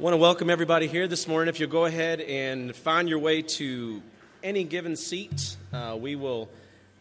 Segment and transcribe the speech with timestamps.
[0.00, 1.52] I want to welcome everybody here this morning.
[1.52, 4.00] If you'll go ahead and find your way to
[4.42, 6.48] any given seat, uh, we will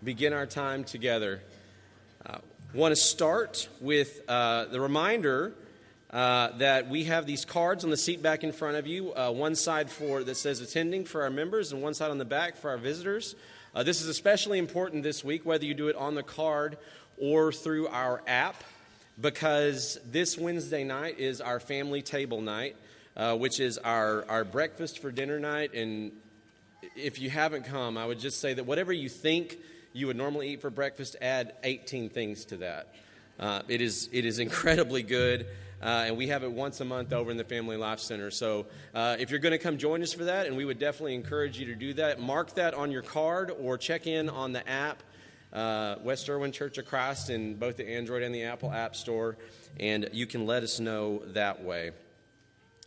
[0.03, 1.41] begin our time together.
[2.25, 2.39] Uh,
[2.73, 5.53] want to start with uh, the reminder
[6.11, 9.13] uh, that we have these cards on the seat back in front of you.
[9.13, 12.25] Uh, one side for that says attending for our members, and one side on the
[12.25, 13.33] back for our visitors.
[13.73, 16.77] Uh, this is especially important this week, whether you do it on the card
[17.17, 18.61] or through our app,
[19.21, 22.75] because this Wednesday night is our family table night
[23.17, 25.73] uh, which is our, our breakfast for dinner night.
[25.73, 26.11] And
[26.95, 29.57] if you haven't come, I would just say that whatever you think
[29.93, 32.93] you would normally eat for breakfast, add 18 things to that.
[33.39, 35.47] Uh, it, is, it is incredibly good.
[35.81, 38.31] Uh, and we have it once a month over in the Family Life Center.
[38.31, 41.15] So uh, if you're going to come join us for that, and we would definitely
[41.15, 44.67] encourage you to do that, mark that on your card or check in on the
[44.69, 45.01] app,
[45.53, 49.37] uh, West Erwin Church of Christ, in both the Android and the Apple App Store,
[49.79, 51.91] and you can let us know that way.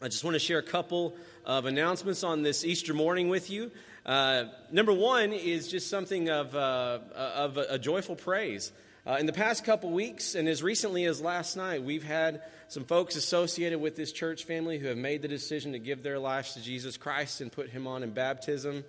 [0.02, 3.70] I just want to share a couple of announcements on this Easter morning with you.
[4.04, 8.72] Uh, number one is just something of, uh, of a, joyful praise.
[9.06, 12.82] Uh, in the past couple weeks, and as recently as last night, we've had some
[12.82, 16.54] folks associated with this church family who have made the decision to give their lives
[16.54, 18.82] to Jesus Christ and put him on in baptism.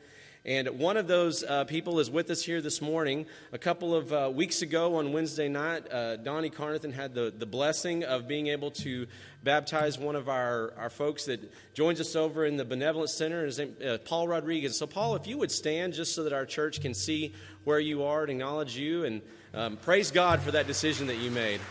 [0.45, 3.27] And one of those uh, people is with us here this morning.
[3.53, 7.45] A couple of uh, weeks ago on Wednesday night, uh, Donnie Carnathan had the, the
[7.45, 9.07] blessing of being able to
[9.41, 13.57] baptize one of our, our folks that joins us over in the Benevolent Center, his
[13.57, 14.77] name, uh, Paul Rodriguez.
[14.77, 17.33] So, Paul, if you would stand just so that our church can see
[17.63, 19.21] where you are and acknowledge you, and
[19.53, 21.61] um, praise God for that decision that you made.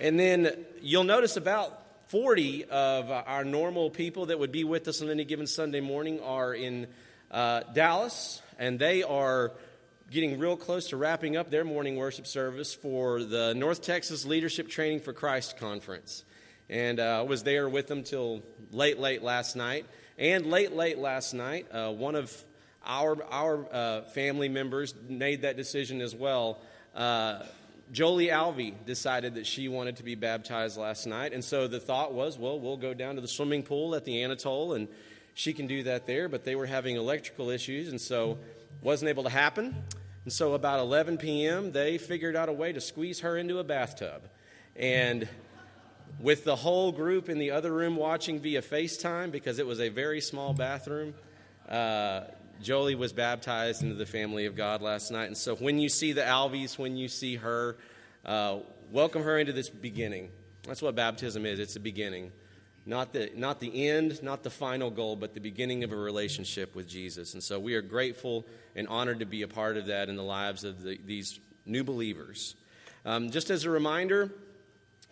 [0.00, 5.02] And then you'll notice about 40 of our normal people that would be with us
[5.02, 6.86] on any given Sunday morning are in
[7.30, 9.52] uh, Dallas, and they are
[10.10, 14.70] getting real close to wrapping up their morning worship service for the North Texas Leadership
[14.70, 16.24] Training for Christ conference.
[16.70, 19.84] And uh, I was there with them till late, late last night.
[20.16, 22.34] And late, late last night, uh, one of
[22.86, 26.58] our, our uh, family members made that decision as well.
[27.90, 31.32] Jolie Alvey decided that she wanted to be baptized last night.
[31.32, 34.22] And so the thought was, well, we'll go down to the swimming pool at the
[34.22, 34.88] Anatole and
[35.34, 36.28] she can do that there.
[36.28, 38.38] But they were having electrical issues and so
[38.82, 39.84] wasn't able to happen.
[40.24, 43.64] And so about 11 p.m., they figured out a way to squeeze her into a
[43.64, 44.22] bathtub.
[44.76, 45.26] And
[46.20, 49.88] with the whole group in the other room watching via FaceTime because it was a
[49.88, 51.14] very small bathroom,
[51.68, 52.22] uh,
[52.62, 55.26] Jolie was baptized into the family of God last night.
[55.26, 57.76] And so when you see the Alveys, when you see her,
[58.24, 58.58] uh,
[58.90, 60.30] welcome her into this beginning.
[60.66, 62.32] That's what baptism is it's a beginning.
[62.84, 66.74] Not the, not the end, not the final goal, but the beginning of a relationship
[66.74, 67.34] with Jesus.
[67.34, 70.22] And so we are grateful and honored to be a part of that in the
[70.22, 72.54] lives of the, these new believers.
[73.04, 74.32] Um, just as a reminder,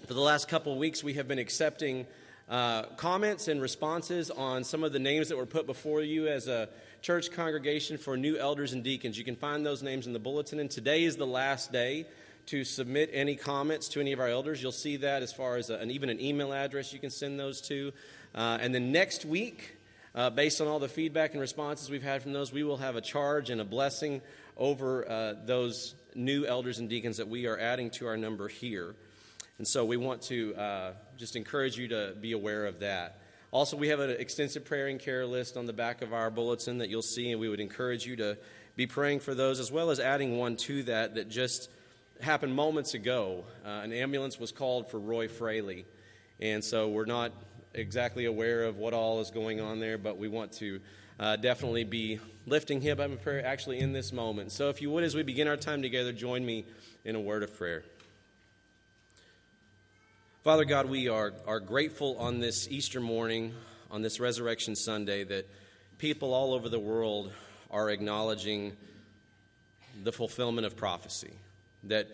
[0.06, 2.06] for the last couple of weeks, we have been accepting
[2.48, 6.46] uh, comments and responses on some of the names that were put before you as
[6.46, 6.68] a
[7.02, 9.18] church congregation for new elders and deacons.
[9.18, 12.06] You can find those names in the bulletin, and today is the last day
[12.46, 14.62] to submit any comments to any of our elders.
[14.62, 17.38] You'll see that as far as a, an, even an email address you can send
[17.40, 17.92] those to.
[18.34, 19.76] Uh, and then next week,
[20.14, 22.94] uh, based on all the feedback and responses we've had from those, we will have
[22.94, 24.22] a charge and a blessing
[24.56, 28.94] over uh, those new elders and deacons that we are adding to our number here.
[29.58, 33.20] And so we want to uh, just encourage you to be aware of that.
[33.50, 36.78] Also, we have an extensive prayer and care list on the back of our bulletin
[36.78, 38.36] that you'll see, and we would encourage you to
[38.74, 41.70] be praying for those, as well as adding one to that that just
[42.20, 43.44] happened moments ago.
[43.64, 45.86] Uh, an ambulance was called for Roy Fraley,
[46.38, 47.32] and so we're not
[47.72, 50.80] exactly aware of what all is going on there, but we want to
[51.18, 54.52] uh, definitely be lifting him up in prayer actually in this moment.
[54.52, 56.66] So, if you would, as we begin our time together, join me
[57.04, 57.84] in a word of prayer.
[60.46, 63.52] Father God, we are, are grateful on this Easter morning,
[63.90, 65.50] on this Resurrection Sunday, that
[65.98, 67.32] people all over the world
[67.68, 68.76] are acknowledging
[70.04, 71.32] the fulfillment of prophecy,
[71.82, 72.06] that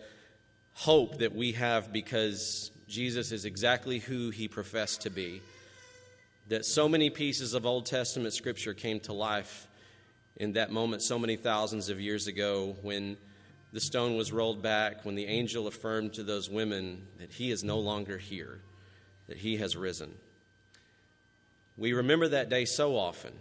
[0.73, 5.43] hope that we have because Jesus is exactly who he professed to be,
[6.47, 9.67] that so many pieces of Old Testament scripture came to life
[10.37, 13.15] in that moment so many thousands of years ago when
[13.73, 17.63] the stone was rolled back when the angel affirmed to those women that he is
[17.63, 18.59] no longer here,
[19.27, 20.13] that he has risen.
[21.75, 23.33] We remember that day so often,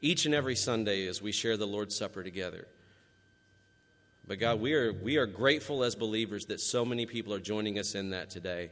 [0.00, 2.66] each and every Sunday as we share the Lord's Supper together.
[4.26, 7.78] But God, we are, we are grateful as believers that so many people are joining
[7.78, 8.70] us in that today.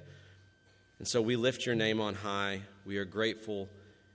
[0.99, 2.63] And so we lift your name on high.
[2.87, 3.69] We are grateful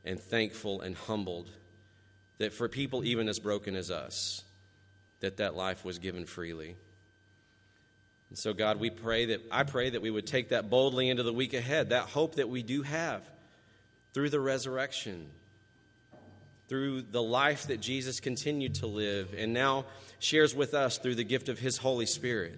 [0.03, 1.51] and thankful and humbled
[2.39, 4.43] that for people even as broken as us,
[5.19, 6.75] that that life was given freely.
[8.29, 11.23] And so, God, we pray that I pray that we would take that boldly into
[11.23, 13.23] the week ahead, that hope that we do have
[14.13, 15.29] through the resurrection,
[16.67, 19.85] through the life that Jesus continued to live and now
[20.19, 22.57] shares with us through the gift of His Holy Spirit.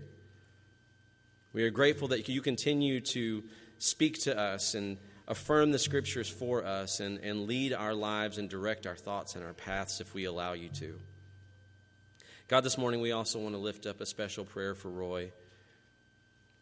[1.54, 3.44] We are grateful that you continue to
[3.78, 4.98] speak to us and
[5.28, 9.44] affirm the scriptures for us and, and lead our lives and direct our thoughts and
[9.44, 11.00] our paths if we allow you to.
[12.50, 15.32] God, this morning we also want to lift up a special prayer for Roy.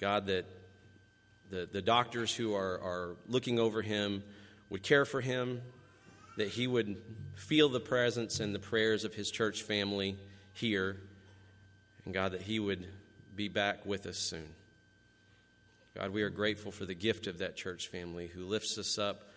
[0.01, 0.43] God, that
[1.49, 4.21] the, the doctors who are, are looking over him
[4.69, 5.61] would care for him,
[6.35, 6.97] that he would
[7.35, 10.17] feel the presence and the prayers of his church family
[10.51, 10.97] here,
[12.03, 12.85] and God, that he would
[13.33, 14.49] be back with us soon.
[15.95, 19.29] God, we are grateful for the gift of that church family who lifts us up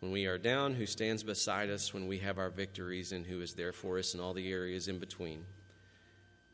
[0.00, 3.42] when we are down, who stands beside us when we have our victories, and who
[3.42, 5.44] is there for us in all the areas in between.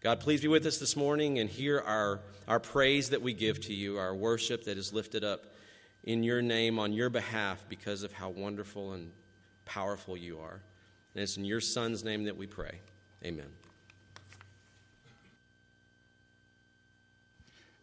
[0.05, 3.59] God, please be with us this morning and hear our, our praise that we give
[3.63, 5.47] to you, our worship that is lifted up
[6.03, 9.11] in your name on your behalf because of how wonderful and
[9.65, 10.61] powerful you are.
[11.15, 12.81] And it's in your Son's name that we pray.
[13.25, 13.47] Amen.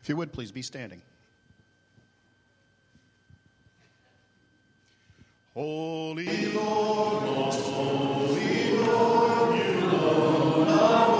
[0.04, 1.02] If you would, please be standing.
[5.56, 11.11] Holy Lord, most holy Lord, you alone are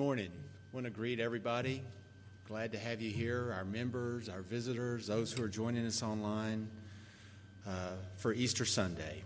[0.00, 0.32] Morning.
[0.72, 1.82] Want to greet everybody.
[2.48, 6.70] Glad to have you here, our members, our visitors, those who are joining us online
[7.68, 9.22] uh, for Easter Sunday.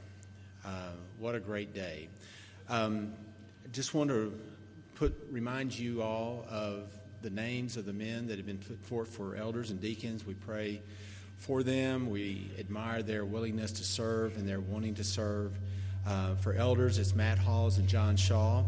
[0.66, 2.08] Uh, what a great day.
[2.68, 3.12] Um,
[3.70, 4.36] just want to
[4.96, 6.88] put remind you all of
[7.22, 10.26] the names of the men that have been put forth for elders and deacons.
[10.26, 10.82] We pray
[11.36, 12.10] for them.
[12.10, 15.56] We admire their willingness to serve and their wanting to serve.
[16.04, 18.64] Uh, for elders, it's Matt Halls and John Shaw.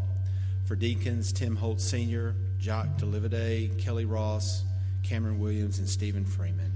[0.67, 4.65] For deacons, Tim Holt Sr., Jock DeLivide, Kelly Ross,
[5.01, 6.73] Cameron Williams, and Stephen Freeman.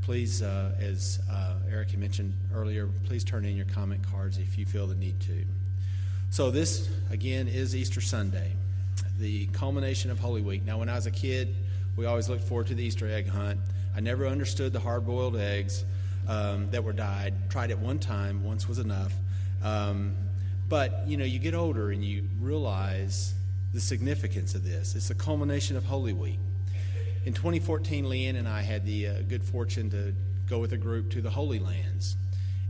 [0.00, 4.58] Please, uh, as uh, Eric had mentioned earlier, please turn in your comment cards if
[4.58, 5.44] you feel the need to.
[6.30, 8.56] So, this again is Easter Sunday,
[9.20, 10.64] the culmination of Holy Week.
[10.64, 11.54] Now, when I was a kid,
[11.94, 13.60] we always looked forward to the Easter egg hunt.
[13.94, 15.84] I never understood the hard boiled eggs
[16.26, 17.34] um, that were dyed.
[17.50, 19.12] Tried it one time, once was enough.
[19.62, 20.16] Um,
[20.72, 23.34] but, you know, you get older and you realize
[23.74, 24.94] the significance of this.
[24.94, 26.38] It's the culmination of Holy Week.
[27.26, 30.14] In 2014, Leanne and I had the uh, good fortune to
[30.48, 32.16] go with a group to the Holy Lands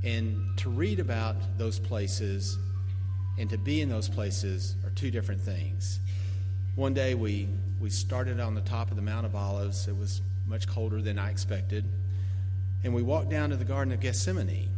[0.02, 2.58] and to read about those places
[3.38, 6.00] and to be in those places are two different things.
[6.74, 7.46] One day we,
[7.80, 9.86] we started on the top of the Mount of Olives.
[9.86, 11.84] It was much colder than I expected.
[12.82, 14.70] And we walked down to the Garden of Gethsemane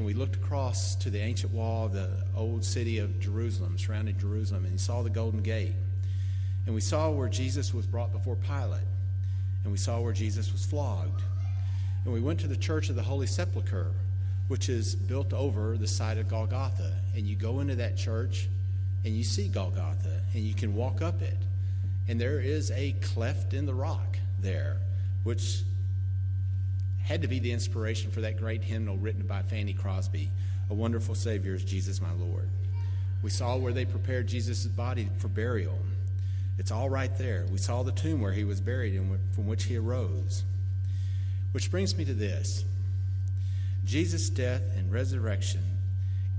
[0.00, 4.16] and we looked across to the ancient wall of the old city of Jerusalem, surrounding
[4.16, 5.74] Jerusalem, and we saw the Golden Gate.
[6.64, 8.80] And we saw where Jesus was brought before Pilate.
[9.62, 11.20] And we saw where Jesus was flogged.
[12.06, 13.92] And we went to the Church of the Holy Sepulchre,
[14.48, 16.94] which is built over the site of Golgotha.
[17.14, 18.48] And you go into that church
[19.04, 21.36] and you see Golgotha and you can walk up it.
[22.08, 24.78] And there is a cleft in the rock there,
[25.24, 25.60] which
[27.10, 30.30] had to be the inspiration for that great hymnal written by Fanny Crosby,
[30.70, 32.48] A Wonderful Savior is Jesus my Lord.
[33.20, 35.76] We saw where they prepared Jesus' body for burial.
[36.56, 37.46] It's all right there.
[37.50, 40.44] We saw the tomb where he was buried and from which he arose.
[41.50, 42.64] Which brings me to this
[43.84, 45.64] Jesus' death and resurrection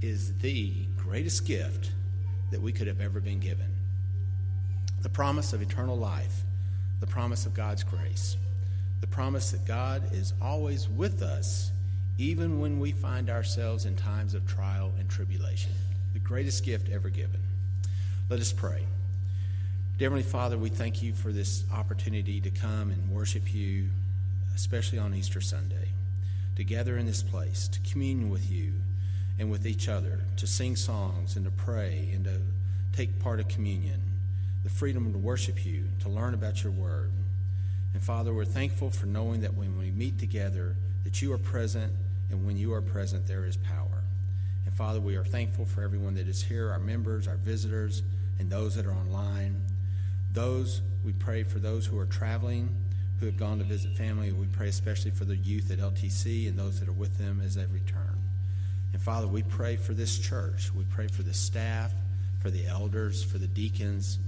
[0.01, 1.91] is the greatest gift
[2.51, 3.75] that we could have ever been given.
[5.01, 6.43] The promise of eternal life,
[7.01, 8.37] the promise of God's grace,
[9.01, 11.71] the promise that God is always with us,
[12.17, 15.71] even when we find ourselves in times of trial and tribulation.
[16.13, 17.41] The greatest gift ever given.
[18.29, 18.85] Let us pray.
[19.97, 23.89] Dear Heavenly Father, we thank you for this opportunity to come and worship you,
[24.55, 25.89] especially on Easter Sunday,
[26.55, 28.73] to gather in this place, to commune with you
[29.39, 32.39] and with each other, to sing songs and to pray and to
[32.95, 34.01] take part of communion,
[34.63, 37.11] the freedom to worship you, to learn about your word.
[37.93, 41.91] And Father, we're thankful for knowing that when we meet together, that you are present,
[42.29, 44.03] and when you are present, there is power.
[44.65, 48.03] And Father, we are thankful for everyone that is here, our members, our visitors,
[48.39, 49.61] and those that are online.
[50.31, 52.73] Those, we pray for those who are traveling,
[53.19, 54.31] who have gone to visit family.
[54.31, 57.55] We pray especially for the youth at LTC and those that are with them as
[57.55, 58.17] they return.
[58.93, 60.73] And Father, we pray for this church.
[60.73, 61.93] We pray for the staff,
[62.41, 64.19] for the elders, for the deacons,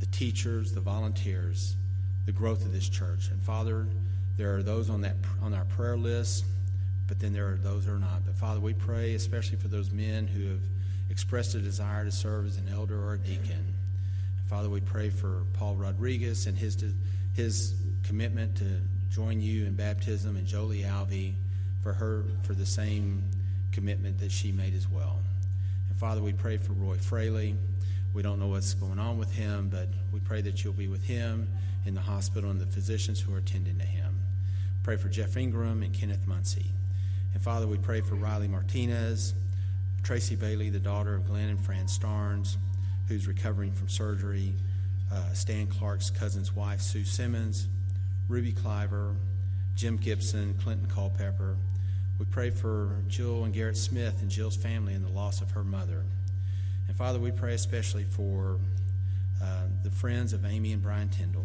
[0.00, 1.76] the teachers, the volunteers,
[2.26, 3.28] the growth of this church.
[3.30, 3.86] And Father,
[4.36, 6.44] there are those on that on our prayer list,
[7.06, 8.24] but then there are those who are not.
[8.24, 10.60] But Father, we pray especially for those men who have
[11.10, 13.74] expressed a desire to serve as an elder or a deacon.
[14.38, 16.82] And Father, we pray for Paul Rodriguez and his
[17.34, 18.64] his commitment to
[19.10, 21.34] join you in baptism, and Jolie Alvey
[21.82, 23.22] for her for the same
[23.72, 25.18] commitment that she made as well.
[25.88, 27.56] And Father, we pray for Roy Fraley.
[28.14, 31.02] We don't know what's going on with him, but we pray that you'll be with
[31.04, 31.48] him
[31.84, 34.20] in the hospital and the physicians who are attending to him.
[34.82, 36.72] Pray for Jeff Ingram and Kenneth Muncie.
[37.34, 39.34] And Father, we pray for Riley Martinez,
[40.02, 42.56] Tracy Bailey, the daughter of Glenn and Fran Starnes,
[43.08, 44.54] who's recovering from surgery,
[45.12, 47.68] uh, Stan Clark's cousin's wife, Sue Simmons,
[48.28, 49.14] Ruby Cliver,
[49.74, 51.56] Jim Gibson, Clinton Culpepper.
[52.18, 55.64] We pray for Jill and Garrett Smith and Jill's family and the loss of her
[55.64, 56.04] mother.
[56.88, 58.58] And Father, we pray especially for
[59.42, 61.41] uh, the friends of Amy and Brian Tyndall,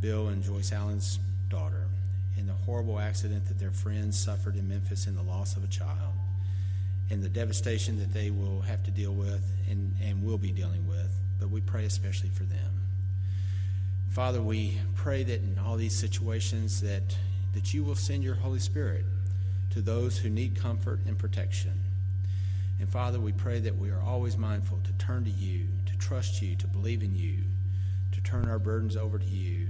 [0.00, 1.86] Bill and Joyce Allen's daughter,
[2.38, 5.66] in the horrible accident that their friends suffered in Memphis in the loss of a
[5.66, 6.14] child,
[7.10, 10.86] and the devastation that they will have to deal with and, and will be dealing
[10.88, 11.12] with.
[11.38, 12.80] But we pray especially for them.
[14.10, 17.16] Father, we pray that in all these situations that,
[17.54, 19.04] that you will send your Holy Spirit
[19.70, 21.72] to those who need comfort and protection.
[22.78, 26.40] And Father, we pray that we are always mindful to turn to you, to trust
[26.40, 27.44] you, to believe in you,
[28.12, 29.68] to turn our burdens over to you,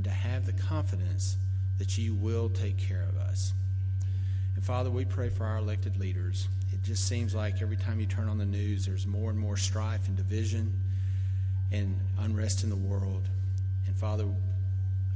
[0.00, 1.36] and to have the confidence
[1.76, 3.52] that you will take care of us.
[4.54, 6.48] And Father, we pray for our elected leaders.
[6.72, 9.58] It just seems like every time you turn on the news, there's more and more
[9.58, 10.72] strife and division.
[11.70, 13.28] and unrest in the world.
[13.86, 14.24] And Father,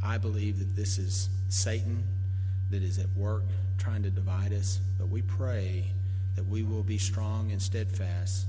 [0.05, 2.05] I believe that this is Satan
[2.71, 3.45] that is at work
[3.79, 5.87] trying to divide us, but we pray
[6.37, 8.45] that we will be strong and steadfast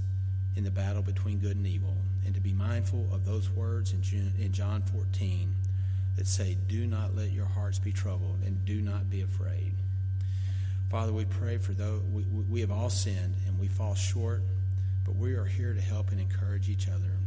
[0.58, 1.96] in the battle between good and evil,
[2.26, 5.55] and to be mindful of those words in, in John 14
[6.16, 9.74] that say, Do not let your hearts be troubled, and do not be afraid.
[10.90, 14.42] Father, we pray for those, we, we have all sinned and we fall short,
[15.04, 17.18] but we are here to help and encourage each other.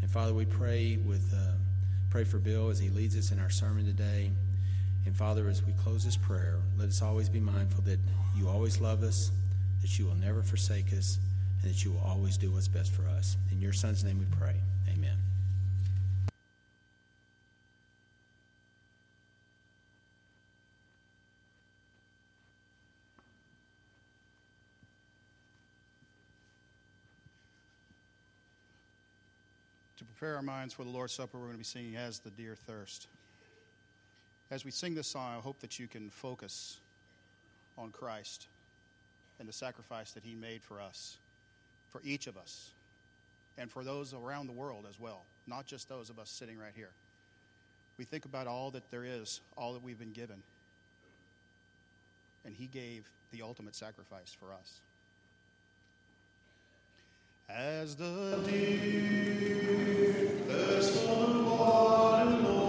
[0.00, 1.54] And Father, we pray with uh,
[2.10, 4.30] pray for Bill as he leads us in our sermon today.
[5.04, 7.98] And Father, as we close this prayer, let us always be mindful that
[8.36, 9.32] you always love us,
[9.82, 11.18] that you will never forsake us,
[11.60, 13.36] and that you will always do what's best for us.
[13.50, 14.54] In your Son's name we pray.
[14.92, 15.18] Amen.
[29.98, 32.30] To prepare our minds for the Lord's Supper, we're going to be singing As the
[32.30, 33.08] Deer Thirst.
[34.48, 36.76] As we sing this song, I hope that you can focus
[37.76, 38.46] on Christ
[39.40, 41.16] and the sacrifice that He made for us,
[41.90, 42.70] for each of us,
[43.58, 46.74] and for those around the world as well, not just those of us sitting right
[46.76, 46.90] here.
[47.98, 50.40] We think about all that there is, all that we've been given,
[52.44, 54.78] and He gave the ultimate sacrifice for us.
[57.48, 60.14] As the deer
[60.48, 62.63] thirsts for water,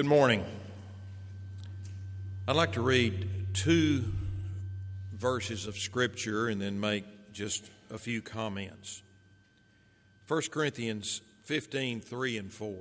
[0.00, 0.46] Good morning.
[2.48, 4.02] I'd like to read two
[5.12, 9.02] verses of Scripture and then make just a few comments.
[10.26, 12.78] 1 Corinthians 15 3 and 4.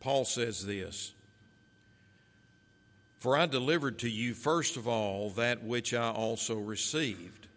[0.00, 1.12] Paul says this
[3.18, 7.48] For I delivered to you first of all that which I also received,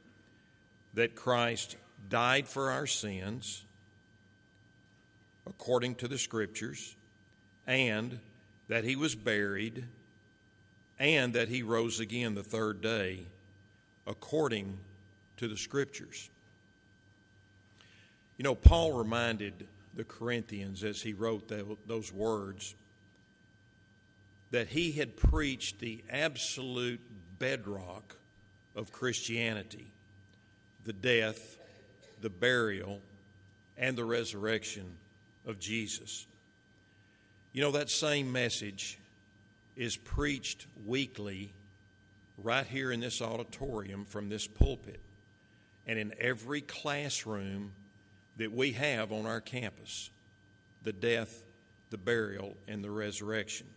[0.94, 1.78] that Christ
[2.10, 3.64] died for our sins,
[5.48, 6.98] according to the Scriptures
[7.66, 8.20] and
[8.68, 9.86] that he was buried,
[11.00, 13.20] and that he rose again the third day,
[14.08, 14.78] according
[15.38, 16.30] to the Scriptures.
[18.38, 22.76] You know, Paul reminded the Corinthians as he wrote tho- those words
[24.52, 27.02] that he had preached the absolute
[27.40, 28.16] bedrock
[28.76, 29.88] of Christianity
[30.86, 31.58] the death,
[32.22, 33.00] the burial,
[33.78, 34.98] and the resurrection
[35.46, 36.26] of Jesus.
[37.54, 38.98] You know, that same message
[39.76, 41.54] is preached weekly
[42.40, 45.00] right here in this auditorium from this pulpit
[45.86, 47.74] and in every classroom
[48.38, 50.10] that we have on our campus
[50.82, 51.44] the death,
[51.92, 53.68] the burial, and the resurrection.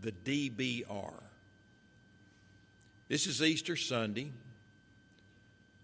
[0.00, 1.12] The DBR.
[3.08, 4.32] This is Easter Sunday.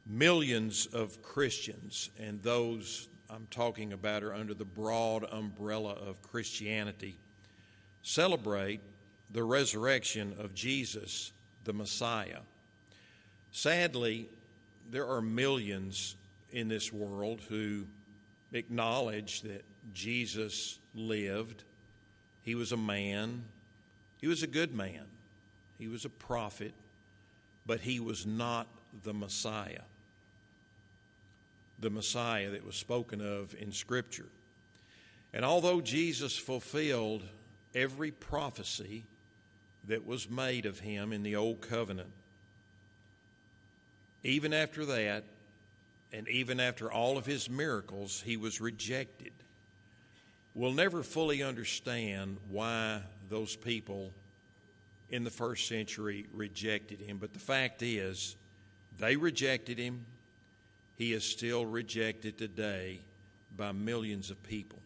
[0.07, 7.19] Millions of Christians and those I'm talking about are under the broad umbrella of Christianity
[8.03, 8.81] celebrate
[9.31, 11.33] the resurrection of Jesus,
[11.64, 12.41] the Messiah.
[13.53, 14.29] Sadly,
[14.91, 16.17] there are millions
[16.53, 17.85] in this world who
[18.53, 19.62] acknowledge that
[19.93, 21.64] Jesus lived.
[22.43, 23.45] He was a man,
[24.23, 25.05] he was a good man,
[25.79, 26.73] he was a prophet,
[27.67, 28.67] but he was not
[29.05, 29.83] the Messiah
[31.81, 34.29] the Messiah that was spoken of in Scripture.
[35.33, 37.23] And although Jesus fulfilled
[37.75, 39.05] every prophecy
[39.87, 42.11] that was made of him in the Old Covenant,
[44.25, 45.25] even after that,
[46.12, 49.33] and even after all of his miracles, he was rejected.
[50.55, 54.12] We'll never fully understand why those people
[55.11, 57.19] in the first century rejected him.
[57.19, 58.37] But the fact is,
[58.99, 60.05] they rejected him.
[60.98, 62.98] He is still rejected today
[63.56, 64.80] by millions of people.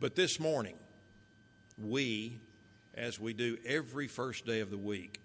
[0.00, 0.76] But this morning,
[1.78, 2.40] we,
[2.94, 5.20] as we do every first day of the week,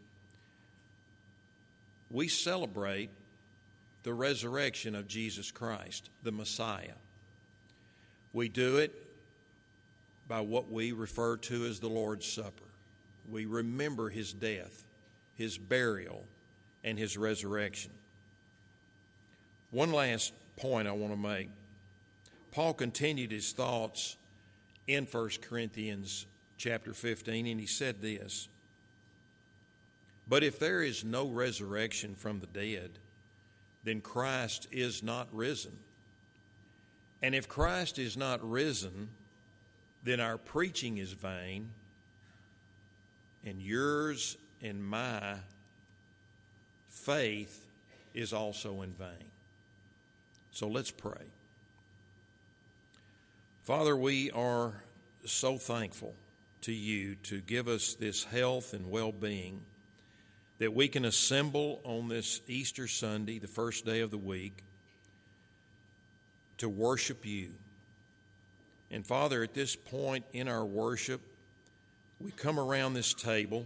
[2.12, 3.10] we celebrate
[4.04, 6.96] the resurrection of Jesus Christ, the Messiah.
[8.34, 8.94] We do it
[10.28, 12.64] by what we refer to as the Lord's Supper.
[13.32, 14.84] We remember his death,
[15.36, 16.26] his burial,
[16.84, 17.92] and his resurrection.
[19.76, 21.50] One last point I want to make.
[22.52, 24.16] Paul continued his thoughts
[24.88, 28.48] in 1 Corinthians chapter 15, and he said this
[30.30, 32.92] But if there is no resurrection from the dead,
[33.84, 35.78] then Christ is not risen.
[37.22, 39.10] And if Christ is not risen,
[40.06, 41.72] then our preaching is vain,
[43.44, 45.36] and yours and my
[46.88, 47.66] faith
[48.14, 49.35] is also in vain.
[50.56, 51.26] So let's pray.
[53.64, 54.82] Father, we are
[55.26, 56.16] so thankful
[56.62, 59.60] to you to give us this health and well being
[60.60, 64.64] that we can assemble on this Easter Sunday, the first day of the week,
[66.60, 67.52] to worship you.
[68.90, 71.20] And Father, at this point in our worship,
[72.22, 73.66] we come around this table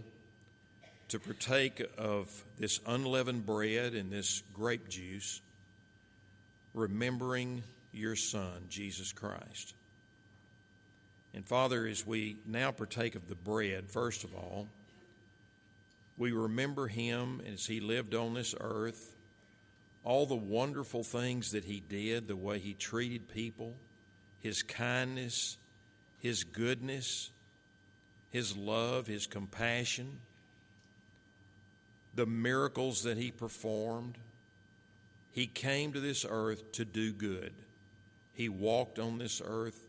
[1.06, 5.40] to partake of this unleavened bread and this grape juice,
[6.74, 9.74] remembering your Son, Jesus Christ.
[11.34, 14.66] And Father, as we now partake of the bread, first of all,
[16.18, 19.16] we remember him as he lived on this earth,
[20.04, 23.74] all the wonderful things that he did, the way he treated people,
[24.40, 25.56] his kindness,
[26.18, 27.30] his goodness,
[28.30, 30.20] his love, his compassion,
[32.14, 34.18] the miracles that he performed.
[35.32, 37.52] He came to this earth to do good.
[38.34, 39.86] He walked on this earth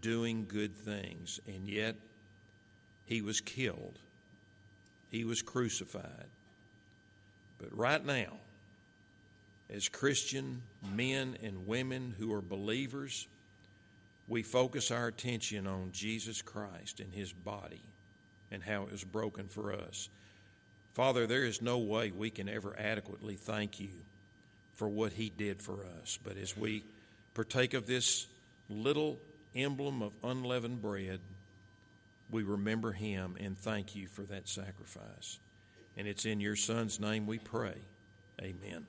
[0.00, 1.96] doing good things, and yet
[3.04, 3.98] he was killed.
[5.10, 6.28] He was crucified.
[7.58, 8.38] But right now,
[9.68, 10.62] as Christian
[10.94, 13.28] men and women who are believers,
[14.28, 17.82] we focus our attention on Jesus Christ and his body
[18.50, 20.08] and how it was broken for us.
[20.94, 23.90] Father, there is no way we can ever adequately thank you
[24.80, 26.18] for what he did for us.
[26.24, 26.82] But as we
[27.34, 28.26] partake of this
[28.70, 29.18] little
[29.54, 31.20] emblem of unleavened bread,
[32.30, 35.38] we remember him and thank you for that sacrifice.
[35.98, 37.74] And it's in your Son's name we pray.
[38.40, 38.86] Amen.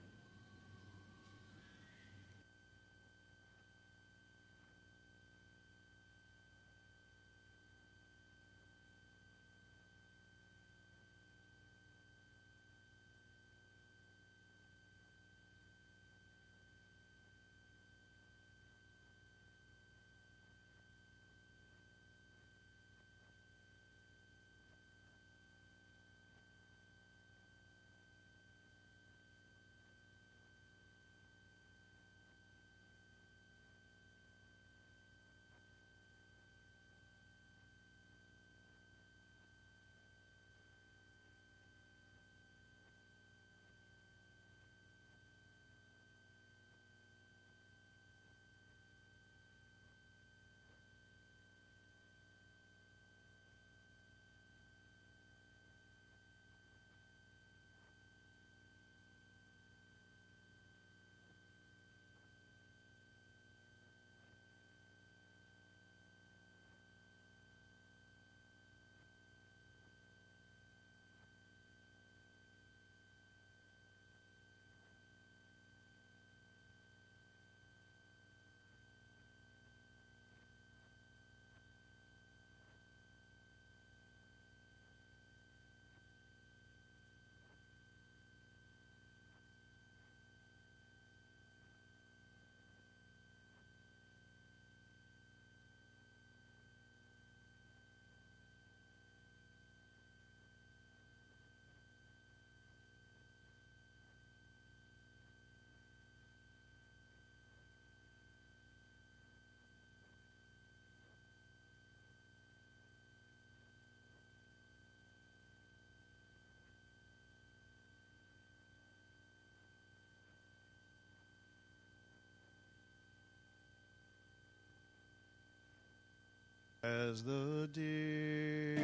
[126.84, 128.82] As the deer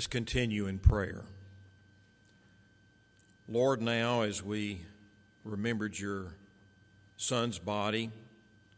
[0.00, 1.26] Let's continue in prayer.
[3.46, 4.80] Lord, now as we
[5.44, 6.36] remembered your
[7.18, 8.10] son's body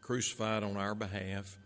[0.01, 1.57] crucified on our behalf,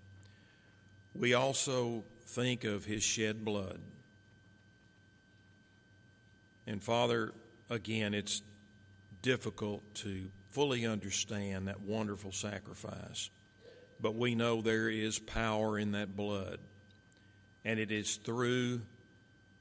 [1.15, 3.79] we also think of his shed blood.
[6.67, 7.33] And Father,
[7.67, 8.43] again, it's
[9.23, 13.31] difficult to fully understand that wonderful sacrifice,
[13.99, 16.59] but we know there is power in that blood,
[17.65, 18.81] and it is through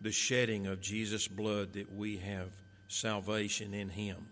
[0.01, 2.49] the shedding of Jesus' blood that we have
[2.89, 4.27] salvation in Him.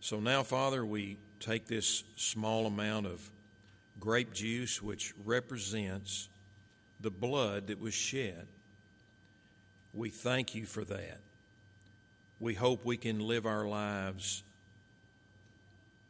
[0.00, 3.30] So now, Father, we take this small amount of
[3.98, 6.28] grape juice, which represents
[7.00, 8.46] the blood that was shed.
[9.92, 11.20] We thank you for that.
[12.40, 14.44] We hope we can live our lives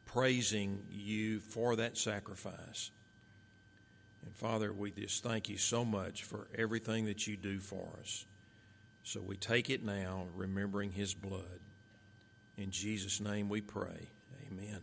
[0.05, 2.91] praising you for that sacrifice.
[4.25, 8.27] And Father, we just thank you so much for everything that you do for us.
[9.03, 11.61] So we take it now, remembering his blood.
[12.57, 14.09] In Jesus' name we pray.
[14.51, 14.81] Amen.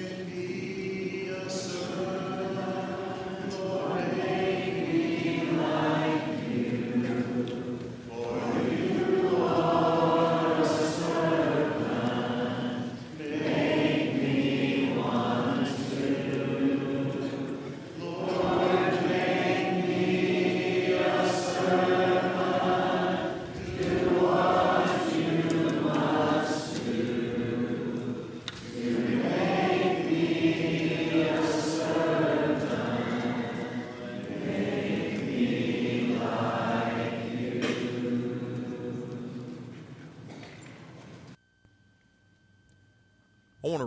[0.00, 0.10] Lord,
[4.16, 5.87] make me a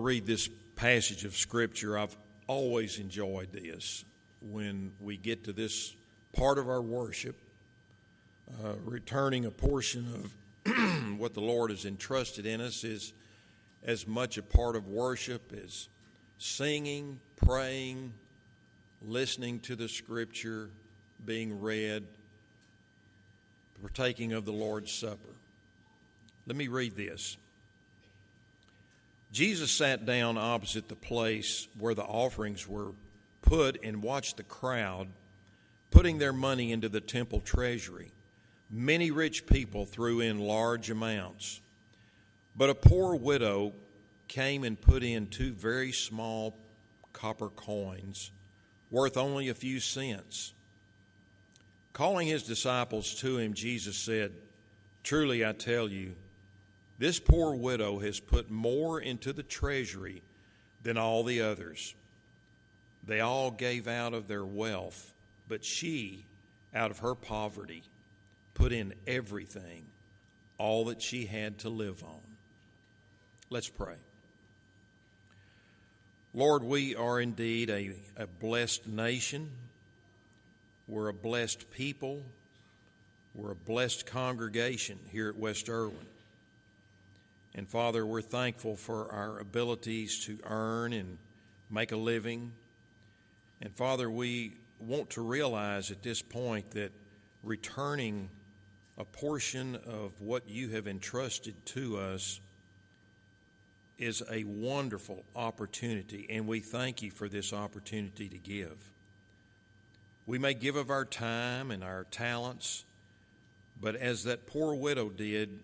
[0.01, 1.97] read this passage of Scripture.
[1.97, 2.15] I've
[2.47, 4.03] always enjoyed this
[4.41, 5.95] when we get to this
[6.33, 7.39] part of our worship,
[8.63, 10.31] uh, returning a portion
[10.65, 13.13] of what the Lord has entrusted in us is
[13.83, 15.87] as much a part of worship as
[16.37, 18.13] singing, praying,
[19.01, 20.69] listening to the Scripture
[21.25, 22.05] being read,
[23.81, 25.35] partaking of the Lord's Supper.
[26.47, 27.37] Let me read this.
[29.32, 32.91] Jesus sat down opposite the place where the offerings were
[33.41, 35.07] put and watched the crowd
[35.89, 38.11] putting their money into the temple treasury.
[38.69, 41.59] Many rich people threw in large amounts,
[42.55, 43.73] but a poor widow
[44.27, 46.57] came and put in two very small
[47.11, 48.32] copper coins
[48.89, 50.53] worth only a few cents.
[51.93, 54.32] Calling his disciples to him, Jesus said,
[55.03, 56.15] Truly I tell you,
[57.01, 60.21] this poor widow has put more into the treasury
[60.83, 61.95] than all the others.
[63.07, 65.11] They all gave out of their wealth,
[65.47, 66.25] but she,
[66.75, 67.81] out of her poverty,
[68.53, 69.87] put in everything,
[70.59, 72.21] all that she had to live on.
[73.49, 73.95] Let's pray.
[76.35, 79.49] Lord, we are indeed a, a blessed nation.
[80.87, 82.21] We're a blessed people.
[83.33, 86.11] We're a blessed congregation here at West Erwin.
[87.53, 91.17] And Father, we're thankful for our abilities to earn and
[91.69, 92.53] make a living.
[93.61, 96.91] And Father, we want to realize at this point that
[97.43, 98.29] returning
[98.97, 102.39] a portion of what you have entrusted to us
[103.97, 108.91] is a wonderful opportunity, and we thank you for this opportunity to give.
[110.25, 112.83] We may give of our time and our talents,
[113.79, 115.59] but as that poor widow did,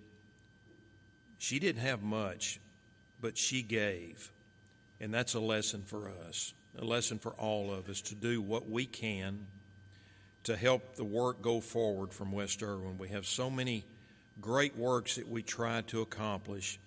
[1.38, 2.60] she didn't have much,
[3.22, 4.32] but she gave.
[5.00, 8.70] And that's a lesson for us, a lesson for all of us to do what
[8.70, 9.46] we can
[10.44, 12.98] to help the work go forward from West Erwin.
[12.98, 13.84] We have so many
[14.40, 16.80] great works that we try to accomplish,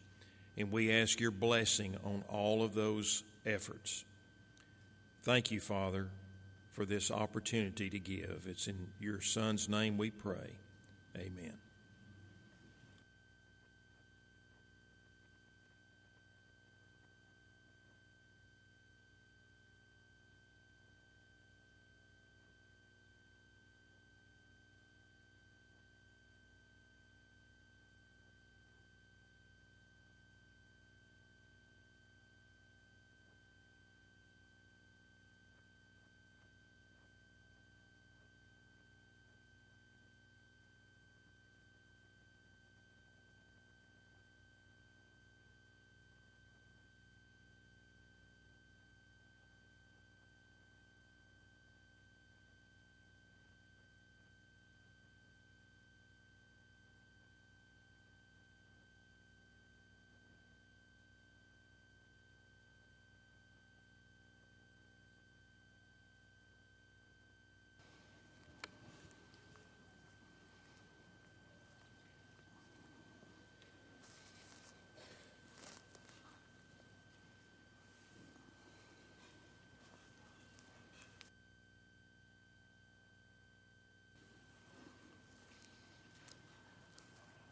[0.56, 4.04] and we ask your blessing on all of those efforts.
[5.24, 6.08] Thank you, Father,
[6.72, 8.46] for this opportunity to give.
[8.48, 10.56] It's in your Son's name we pray.
[11.16, 11.69] Amen.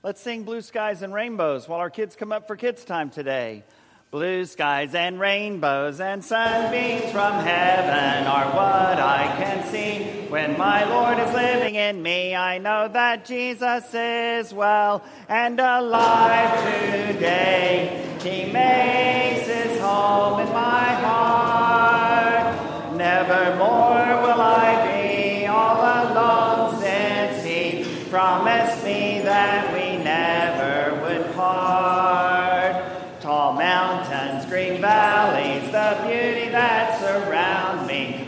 [0.08, 3.62] Let's sing Blue Skies and Rainbows while our kids come up for kids' time today.
[4.10, 10.26] Blue skies and rainbows and sunbeams from heaven are what I can see.
[10.30, 17.12] When my Lord is living in me, I know that Jesus is well and alive
[17.12, 18.02] today.
[18.22, 22.96] He makes his home in my heart.
[22.96, 29.77] Nevermore will I be all alone since he promised me that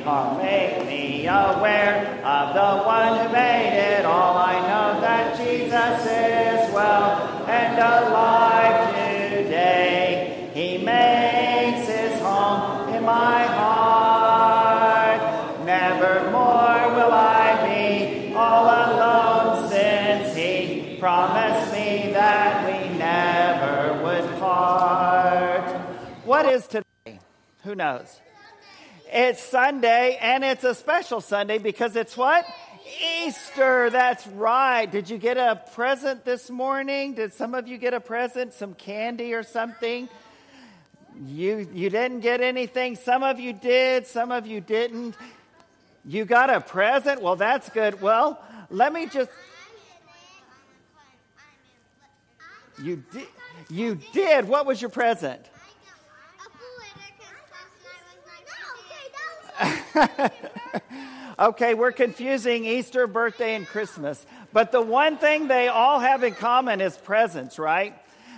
[0.07, 4.36] all make me aware of the one who made it all.
[4.36, 10.51] I know that Jesus is well and alive today.
[10.55, 15.20] He makes his home in my heart.
[15.64, 25.70] Nevermore will I be all alone since he promised me that we never would part.
[26.24, 27.20] What is today?
[27.64, 28.20] Who knows?
[29.12, 32.46] It's Sunday, and it's a special Sunday because it's what?
[33.24, 33.90] Easter.
[33.90, 34.86] That's right.
[34.86, 37.14] Did you get a present this morning?
[37.14, 40.08] Did some of you get a present, some candy or something?
[41.26, 42.94] You, you didn't get anything.
[42.94, 45.16] Some of you did, some of you didn't.
[46.04, 47.20] You got a present?
[47.20, 48.00] Well, that's good.
[48.00, 48.40] Well,
[48.70, 49.30] let me just.
[52.80, 53.26] You did.
[53.68, 54.46] You did.
[54.46, 55.44] What was your present?
[61.38, 64.24] okay, we're confusing Easter, birthday, and Christmas.
[64.53, 67.95] But the one thing they all have in common is presents, right?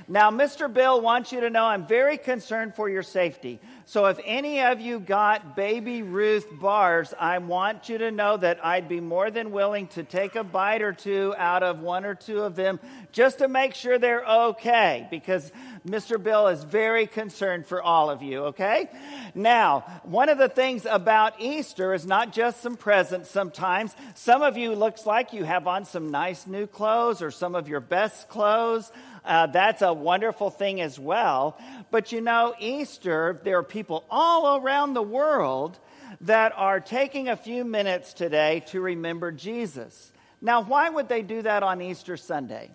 [0.08, 0.72] Now, Mr.
[0.72, 3.60] Bill wants you to know I'm very concerned for your safety.
[3.84, 8.64] So, if any of you got baby Ruth bars, I want you to know that
[8.64, 12.14] I'd be more than willing to take a bite or two out of one or
[12.14, 12.80] two of them
[13.12, 15.52] just to make sure they're okay, because
[15.86, 16.22] Mr.
[16.22, 18.88] Bill is very concerned for all of you, okay?
[19.34, 23.96] Now, one of the things about Easter is not just some presents sometimes.
[24.14, 27.68] Some of you looks like you have on some nice new clothes or some of
[27.68, 28.92] your best clothes.
[29.24, 31.58] Uh, that's a wonderful thing as well.
[31.90, 35.78] But you know, Easter, there are people all around the world
[36.22, 40.12] that are taking a few minutes today to remember Jesus.
[40.40, 42.70] Now, why would they do that on Easter Sunday?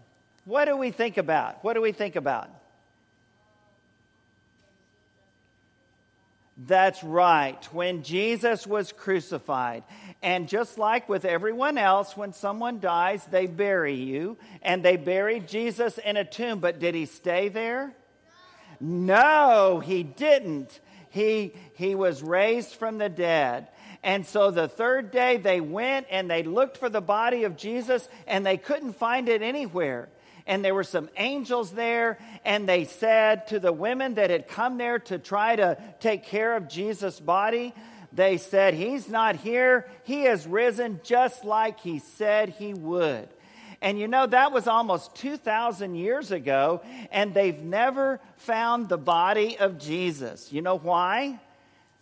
[0.45, 1.63] What do we think about?
[1.63, 2.49] What do we think about?
[6.57, 9.83] That's right, when Jesus was crucified.
[10.21, 14.37] And just like with everyone else, when someone dies, they bury you.
[14.61, 16.59] And they buried Jesus in a tomb.
[16.59, 17.93] But did he stay there?
[18.79, 20.79] No, he didn't.
[21.09, 23.67] He, he was raised from the dead.
[24.03, 28.07] And so the third day they went and they looked for the body of Jesus
[28.25, 30.09] and they couldn't find it anywhere.
[30.45, 34.77] And there were some angels there, and they said to the women that had come
[34.77, 37.73] there to try to take care of Jesus' body,
[38.11, 39.89] they said, He's not here.
[40.03, 43.29] He has risen just like He said He would.
[43.81, 46.81] And you know, that was almost 2,000 years ago,
[47.11, 50.51] and they've never found the body of Jesus.
[50.51, 51.39] You know why?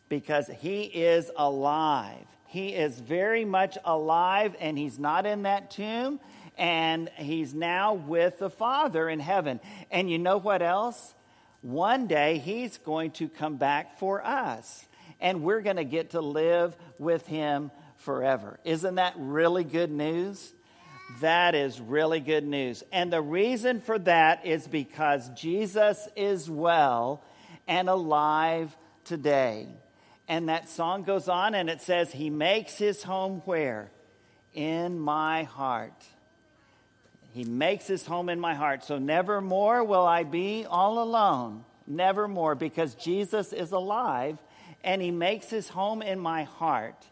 [0.07, 2.25] Because he is alive.
[2.45, 6.21] He is very much alive, and he's not in that tomb,
[6.57, 9.59] and he's now with the Father in heaven.
[9.91, 11.13] And you know what else?
[11.61, 14.85] One day he's going to come back for us,
[15.19, 18.59] and we're going to get to live with him forever.
[18.63, 20.53] Isn't that really good news?
[21.21, 22.83] That is really good news.
[22.91, 27.23] And the reason for that is because Jesus is well
[27.67, 29.67] and alive today.
[30.27, 33.91] And that song goes on and it says, He makes his home where?
[34.53, 36.03] In my heart.
[37.33, 38.83] He makes his home in my heart.
[38.83, 41.65] So never more will I be all alone.
[41.85, 44.39] Never more, because Jesus is alive
[44.85, 47.05] and he makes his home in my heart.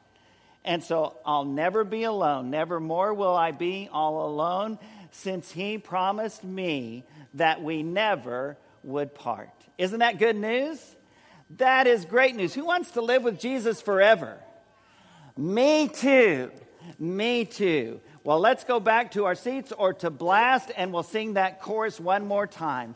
[0.64, 2.50] And so I'll never be alone.
[2.50, 4.80] Never more will I be all alone,
[5.12, 7.04] since he promised me
[7.34, 9.50] that we never would part.
[9.78, 10.80] Isn't that good news?
[11.58, 12.54] That is great news.
[12.54, 14.38] Who wants to live with Jesus forever?
[15.36, 16.52] Me too.
[17.00, 18.00] Me too.
[18.24, 22.00] Well, let's go back to our seats or to blast, and we'll sing that chorus
[22.00, 22.96] one more time.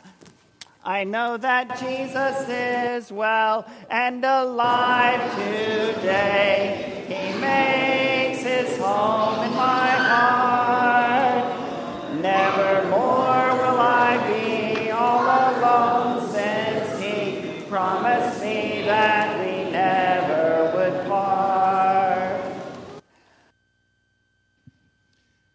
[0.88, 7.04] I know that Jesus is well and alive today.
[7.06, 11.44] He makes his home in my heart.
[12.22, 21.06] Never more will I be all alone since he promised me that we never would
[21.06, 22.40] part.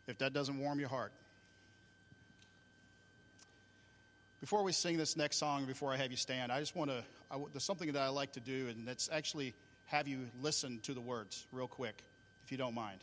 [0.06, 1.12] If that doesn't warm your heart.
[4.44, 7.02] Before we sing this next song, before I have you stand, I just want to,
[7.54, 9.54] there's something that I like to do, and that's actually
[9.86, 11.96] have you listen to the words real quick,
[12.44, 13.00] if you don't mind.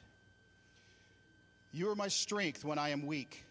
[1.72, 3.42] You are my strength when I am weak.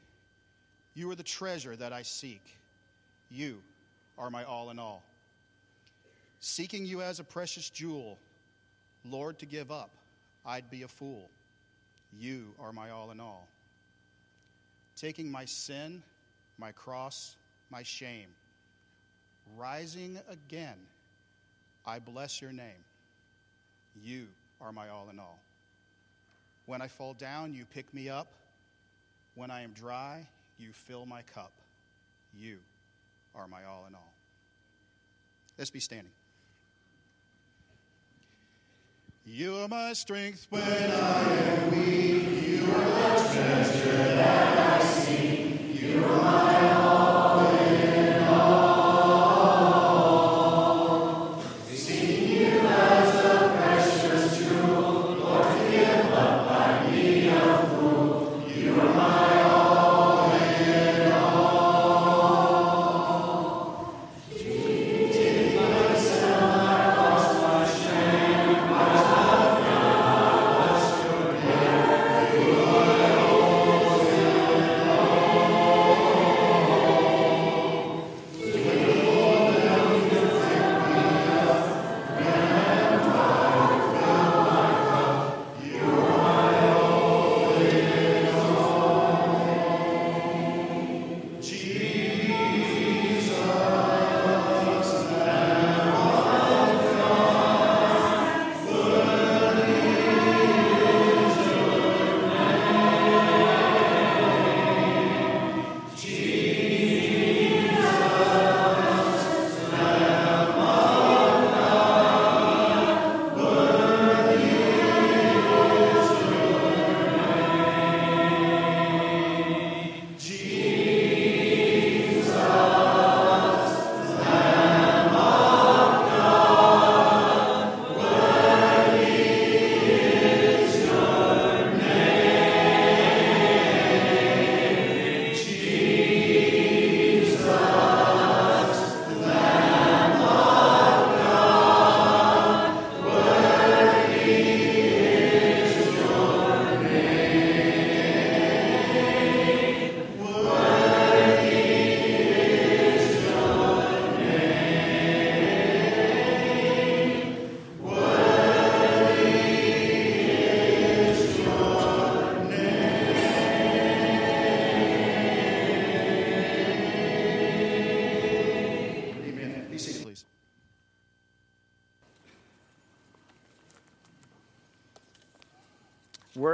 [0.94, 2.44] You are the treasure that I seek.
[3.32, 3.60] You
[4.20, 5.02] are my all in all.
[6.42, 8.20] Seeking you as a precious jewel,
[9.04, 9.90] Lord, to give up,
[10.46, 11.28] I'd be a fool.
[12.20, 13.48] You are my all in all.
[14.96, 16.04] Taking my sin,
[16.60, 17.36] my cross,
[17.70, 18.28] my shame.
[19.58, 20.78] Rising again,
[21.86, 22.84] I bless your name.
[24.04, 24.28] You
[24.62, 25.40] are my all in all.
[26.66, 28.28] When I fall down, you pick me up.
[29.36, 30.28] When I am dry,
[30.60, 31.52] you fill my cup.
[32.40, 32.58] You
[33.36, 34.12] are my all in all.
[35.58, 36.12] Let's be standing.
[39.26, 42.24] You are my strength when I am weak.
[42.48, 45.82] You are the treasure that I seek.
[45.82, 47.19] You are my all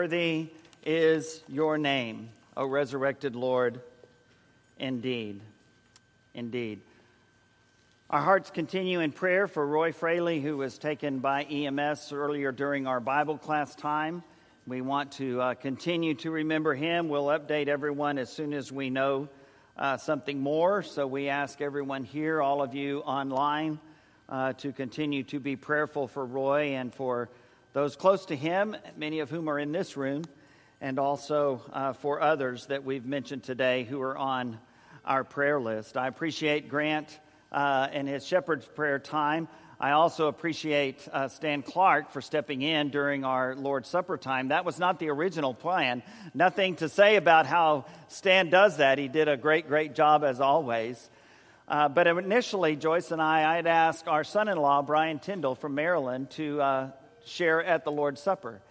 [0.06, 0.50] Worthy
[0.86, 3.82] is your name, O resurrected Lord,
[4.78, 5.42] indeed.
[6.36, 6.82] Indeed.
[8.12, 12.86] Our hearts continue in prayer for Roy Fraley, who was taken by EMS earlier during
[12.86, 14.22] our Bible class time.
[14.68, 17.10] We want to uh, continue to remember him.
[17.10, 19.28] We'll update everyone as soon as we know
[19.76, 20.84] uh, something more.
[20.84, 23.80] So we ask everyone here, all of you online,
[24.30, 27.28] uh, to continue to be prayerful for Roy and for
[27.76, 30.24] those close to him, many of whom are in this room,
[30.80, 34.58] and also uh, for others that we've mentioned today who are on
[35.04, 35.98] our prayer list.
[35.98, 37.20] I appreciate Grant
[37.52, 39.50] uh, and his shepherd's prayer time.
[39.78, 44.48] I also appreciate uh, Stan Clark for stepping in during our Lord's Supper time.
[44.48, 46.02] That was not the original plan.
[46.34, 49.00] Nothing to say about how Stan does that.
[49.00, 51.10] He did a great, great job as always.
[51.68, 55.56] Uh, but initially, Joyce and I, I had asked our son in law, Brian Tyndall
[55.56, 56.92] from Maryland, to uh,
[57.26, 58.62] share at the Lord's Supper.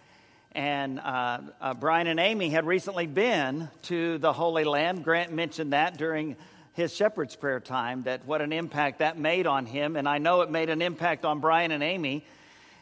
[0.53, 5.03] And uh, uh, Brian and Amy had recently been to the Holy Land.
[5.03, 6.37] Grant mentioned that during
[6.73, 9.95] his shepherd's prayer time, that what an impact that made on him.
[9.95, 12.25] And I know it made an impact on Brian and Amy.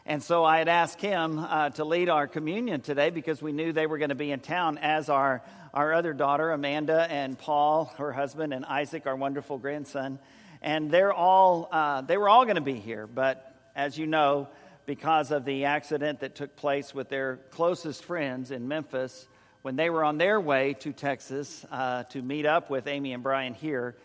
[0.06, 3.72] And so I had asked him uh, to lead our communion today because we knew
[3.72, 5.42] they were going to be in town as our,
[5.74, 10.20] our other daughter, Amanda, and Paul, her husband, and Isaac, our wonderful grandson.
[10.62, 13.08] And they're all, uh, they were all going to be here.
[13.08, 14.50] But as you know,
[14.86, 19.28] because of the accident that took place with their closest friends in Memphis,
[19.62, 23.24] when they were on their way to Texas uh, to meet up with Amy and
[23.24, 23.96] Brian here,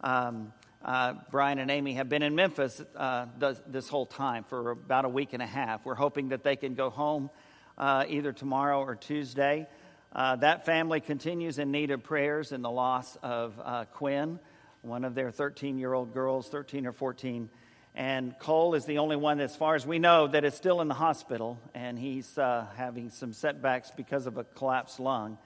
[0.00, 0.52] um,
[0.84, 5.04] uh, Brian and Amy have been in Memphis uh, this, this, whole time for about
[5.04, 5.84] a week and a half.
[5.84, 7.30] We're hoping that they can go home
[7.78, 9.66] uh, either tomorrow or Tuesday.
[10.12, 14.38] Uh, that family continues in need of prayers in the loss of uh, Quinn,
[14.82, 17.48] one of their 13 year old girls, 13 or 14
[17.96, 20.88] and Cole is the only one, as far as we know, that is still in
[20.88, 25.38] the hospital, and he's uh, having some setbacks because of a collapsed lung.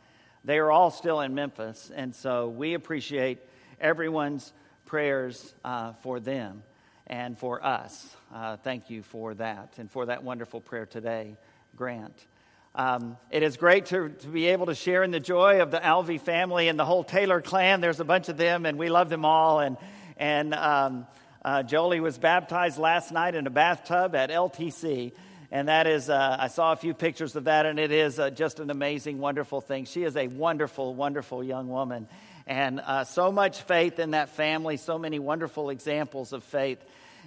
[0.44, 3.38] They are all still in Memphis, and so we appreciate
[3.80, 4.53] everyone's
[4.84, 6.64] prayers uh, for them
[7.07, 8.16] and for us.
[8.34, 11.36] Uh, thank you for that and for that wonderful prayer today,
[11.76, 12.26] Grant.
[12.74, 15.78] Um, it is great to, to be able to share in the joy of the
[15.78, 17.80] Alvey family and the whole Taylor clan.
[17.80, 19.61] There's a bunch of them, and we love them all.
[19.61, 19.76] And,
[20.16, 21.07] and um,
[21.43, 25.12] uh, Jolie was baptized last night in a bathtub at LTC.
[25.53, 28.30] And that is, uh, I saw a few pictures of that, and it is uh,
[28.30, 29.84] just an amazing, wonderful thing.
[29.84, 32.07] She is a wonderful, wonderful young woman.
[32.47, 36.78] And uh, so much faith in that family, so many wonderful examples of faith,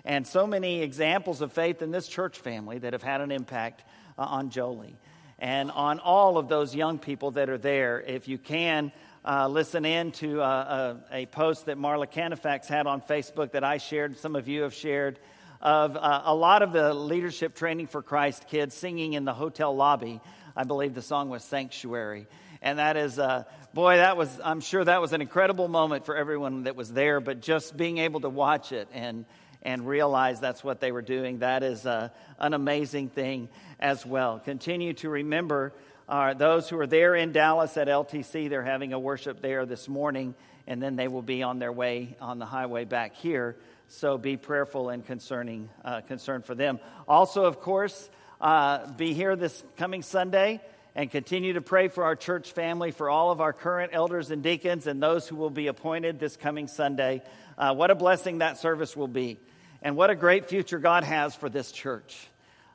[0.05, 3.84] and so many examples of faith in this church family that have had an impact
[4.18, 4.97] uh, on Jolie
[5.39, 7.99] and on all of those young people that are there.
[7.99, 8.93] If you can,
[9.26, 13.63] uh, listen in to uh, a, a, post that Marla Canifax had on Facebook that
[13.63, 15.17] I shared, some of you have shared,
[15.61, 19.74] of uh, a lot of the leadership training for Christ kids singing in the hotel
[19.74, 20.19] lobby.
[20.57, 22.28] I believe the song was Sanctuary.
[22.61, 26.17] And that is, uh, boy, that was, I'm sure that was an incredible moment for
[26.17, 29.26] everyone that was there, but just being able to watch it and,
[29.61, 32.09] and realize that's what they were doing, that is uh,
[32.39, 33.47] an amazing thing
[33.80, 34.39] as well.
[34.39, 35.74] Continue to remember
[36.14, 39.88] uh, those who are there in Dallas at LTC, they're having a worship there this
[39.88, 40.36] morning,
[40.68, 43.55] and then they will be on their way on the highway back here.
[43.88, 46.80] So be prayerful and concerning, uh, concerned for them.
[47.07, 50.61] Also, of course, uh, be here this coming Sunday
[50.93, 54.43] and continue to pray for our church family, for all of our current elders and
[54.43, 57.24] deacons, and those who will be appointed this coming Sunday.
[57.57, 59.39] Uh, what a blessing that service will be,
[59.82, 62.16] and what a great future God has for this church.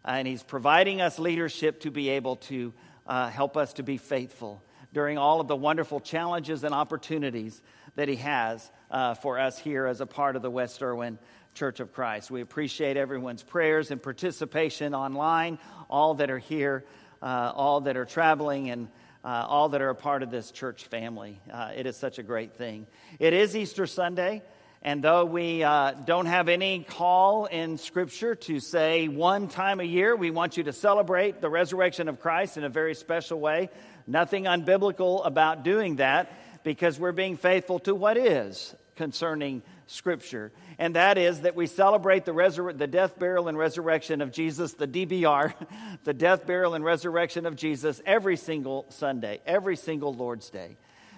[0.04, 2.72] and He's providing us leadership to be able to
[3.08, 7.60] uh, help us to be faithful during all of the wonderful challenges and opportunities
[7.96, 11.18] that He has uh, for us here as a part of the West Erwin
[11.54, 12.30] Church of Christ.
[12.30, 15.58] We appreciate everyone's prayers and participation online,
[15.90, 16.84] all that are here,
[17.20, 18.88] uh, all that are traveling, and
[19.24, 21.40] uh, all that are a part of this church family.
[21.52, 22.86] Uh, it is such a great thing.
[23.18, 24.42] It is Easter Sunday.
[24.82, 29.84] And though we uh, don't have any call in Scripture to say one time a
[29.84, 33.70] year, we want you to celebrate the resurrection of Christ in a very special way.
[34.06, 40.52] Nothing unbiblical about doing that because we're being faithful to what is concerning Scripture.
[40.78, 44.74] And that is that we celebrate the, resur- the death, burial, and resurrection of Jesus,
[44.74, 45.54] the DBR,
[46.04, 50.76] the death, burial, and resurrection of Jesus every single Sunday, every single Lord's Day.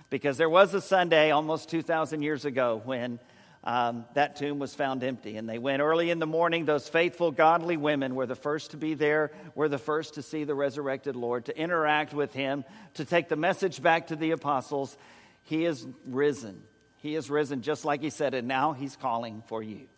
[0.08, 3.18] Because there was a Sunday almost 2,000 years ago when
[3.62, 5.36] um, that tomb was found empty.
[5.36, 6.64] And they went early in the morning.
[6.64, 10.44] Those faithful, godly women were the first to be there, were the first to see
[10.44, 14.96] the resurrected Lord, to interact with him, to take the message back to the apostles.
[15.42, 16.62] He is risen.
[16.96, 19.88] He is risen just like he said, and now he's calling for you.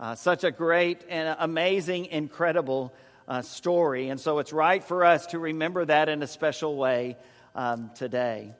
[0.00, 2.94] Uh, such a great and amazing, incredible
[3.28, 4.08] uh, story.
[4.08, 7.16] And so it's right for us to remember that in a special way
[7.54, 8.54] um, today.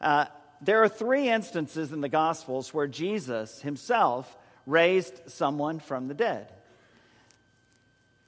[0.00, 0.26] Uh,
[0.60, 4.36] there are three instances in the Gospels where Jesus himself
[4.66, 6.52] raised someone from the dead.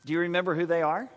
[0.05, 1.09] Do you remember who they are?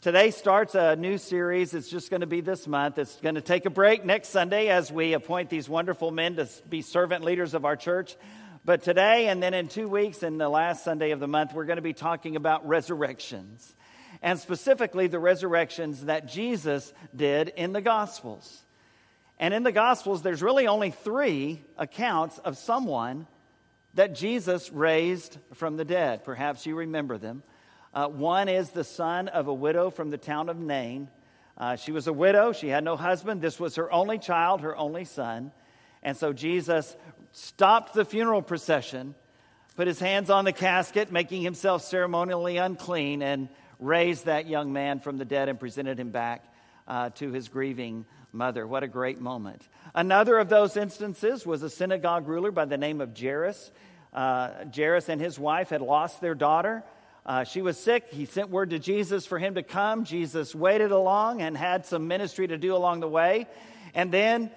[0.00, 1.72] Today starts a new series.
[1.72, 2.98] It's just going to be this month.
[2.98, 6.48] It's going to take a break next Sunday as we appoint these wonderful men to
[6.68, 8.16] be servant leaders of our church.
[8.66, 11.64] But today, and then in two weeks, and the last Sunday of the month, we're
[11.64, 13.74] going to be talking about resurrections.
[14.20, 18.63] And specifically, the resurrections that Jesus did in the Gospels.
[19.38, 23.26] And in the Gospels, there's really only three accounts of someone
[23.94, 26.24] that Jesus raised from the dead.
[26.24, 27.42] Perhaps you remember them.
[27.92, 31.08] Uh, one is the son of a widow from the town of Nain.
[31.56, 33.40] Uh, she was a widow, she had no husband.
[33.40, 35.52] This was her only child, her only son.
[36.02, 36.96] And so Jesus
[37.30, 39.14] stopped the funeral procession,
[39.76, 44.98] put his hands on the casket, making himself ceremonially unclean, and raised that young man
[44.98, 46.44] from the dead and presented him back
[46.88, 48.04] uh, to his grieving
[48.34, 48.66] mother.
[48.66, 49.66] What a great moment.
[49.94, 53.70] Another of those instances was a synagogue ruler by the name of Jairus.
[54.12, 56.82] Uh, Jairus and his wife had lost their daughter.
[57.24, 58.08] Uh, she was sick.
[58.10, 60.04] He sent word to Jesus for him to come.
[60.04, 63.46] Jesus waited along and had some ministry to do along the way.
[63.94, 64.50] And then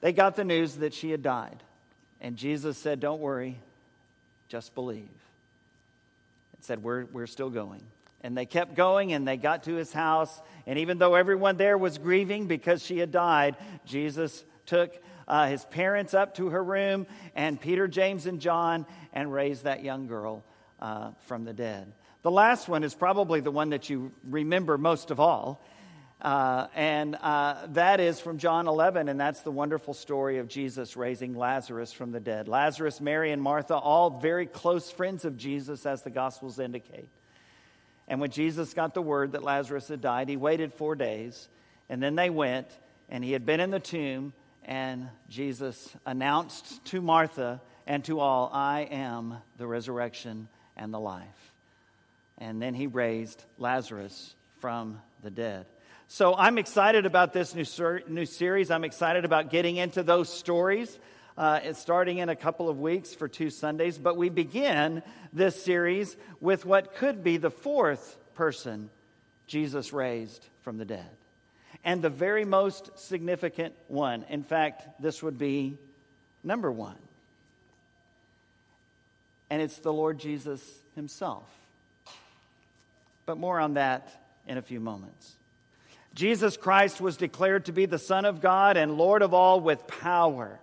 [0.00, 1.62] they got the news that she had died.
[2.20, 3.58] And Jesus said, Don't worry,
[4.48, 5.08] just believe.
[6.54, 7.82] And said, We're, we're still going.
[8.22, 10.40] And they kept going and they got to his house.
[10.66, 13.56] And even though everyone there was grieving because she had died,
[13.86, 14.92] Jesus took
[15.26, 19.82] uh, his parents up to her room and Peter, James, and John and raised that
[19.82, 20.44] young girl
[20.80, 21.92] uh, from the dead.
[22.22, 25.64] The last one is probably the one that you remember most of all.
[26.20, 30.94] Uh, and uh, that is from John 11, and that's the wonderful story of Jesus
[30.94, 32.46] raising Lazarus from the dead.
[32.46, 37.08] Lazarus, Mary, and Martha, all very close friends of Jesus, as the Gospels indicate.
[38.10, 41.48] And when Jesus got the word that Lazarus had died, he waited four days,
[41.88, 42.66] and then they went,
[43.08, 44.32] and he had been in the tomb,
[44.64, 51.52] and Jesus announced to Martha and to all, I am the resurrection and the life.
[52.36, 55.66] And then he raised Lazarus from the dead.
[56.08, 58.72] So I'm excited about this new, ser- new series.
[58.72, 60.98] I'm excited about getting into those stories.
[61.40, 65.64] Uh, it's starting in a couple of weeks for two Sundays, but we begin this
[65.64, 68.90] series with what could be the fourth person
[69.46, 71.08] Jesus raised from the dead.
[71.82, 74.26] And the very most significant one.
[74.28, 75.78] In fact, this would be
[76.44, 76.98] number one
[79.48, 80.62] and it's the Lord Jesus
[80.94, 81.48] himself.
[83.24, 84.12] But more on that
[84.46, 85.36] in a few moments.
[86.14, 89.86] Jesus Christ was declared to be the Son of God and Lord of all with
[89.86, 90.60] power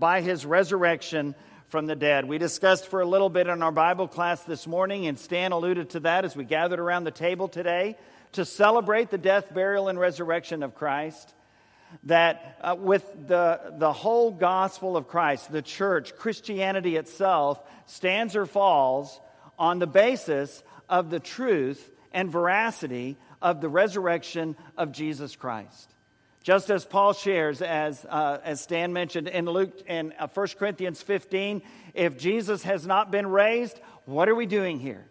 [0.00, 1.34] by his resurrection
[1.68, 2.24] from the dead.
[2.24, 5.90] We discussed for a little bit in our Bible class this morning, and Stan alluded
[5.90, 7.96] to that as we gathered around the table today
[8.32, 11.34] to celebrate the death, burial, and resurrection of Christ
[12.04, 18.46] that uh, with the, the whole gospel of Christ, the church, Christianity itself, stands or
[18.46, 19.20] falls
[19.58, 25.94] on the basis of the truth and veracity of the resurrection of Jesus Christ.
[26.42, 31.02] Just as Paul shares, as, uh, as Stan mentioned in Luke in uh, 1 Corinthians
[31.02, 31.60] 15,
[31.92, 35.04] if Jesus has not been raised, what are we doing here?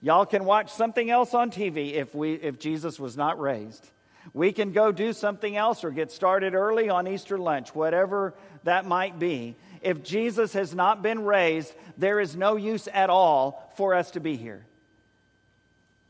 [0.00, 3.90] Y'all can watch something else on TV if, we, if Jesus was not raised.
[4.34, 8.34] We can go do something else or get started early on Easter lunch, whatever
[8.64, 9.56] that might be.
[9.82, 14.20] If Jesus has not been raised, there is no use at all for us to
[14.20, 14.64] be here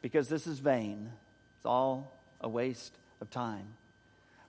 [0.03, 1.11] because this is vain.
[1.57, 3.76] It's all a waste of time.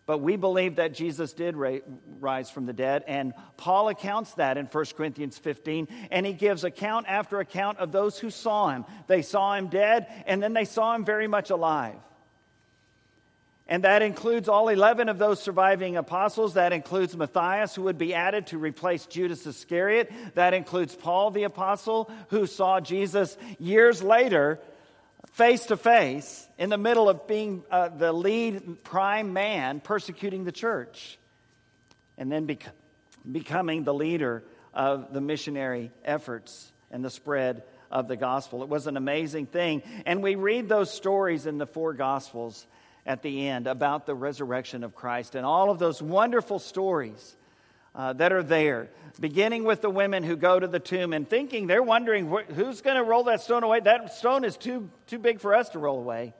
[0.08, 1.80] But we believe that Jesus did ra-
[2.20, 6.64] rise from the dead, and Paul accounts that in 1 Corinthians 15, and he gives
[6.64, 8.86] account after account of those who saw him.
[9.08, 11.98] They saw him dead, and then they saw him very much alive.
[13.68, 16.54] And that includes all 11 of those surviving apostles.
[16.54, 20.10] That includes Matthias, who would be added to replace Judas Iscariot.
[20.36, 24.62] That includes Paul the apostle, who saw Jesus years later,
[25.38, 30.52] face to face, in the middle of being uh, the lead prime man persecuting the
[30.52, 31.20] church,
[32.18, 32.74] and then bec-
[33.32, 37.62] becoming the leader of the missionary efforts and the spread
[37.92, 38.64] of the gospel.
[38.64, 39.84] It was an amazing thing.
[40.08, 42.66] And we read those stories in the four gospels
[43.06, 47.37] at the end about the resurrection of Christ and all of those wonderful stories
[47.98, 48.90] uh, that are there,
[49.20, 52.96] beginning with the women who go to the tomb and thinking they're wondering who's going
[52.96, 53.80] to roll that stone away.
[53.80, 56.36] That stone is too, too big for us to roll away.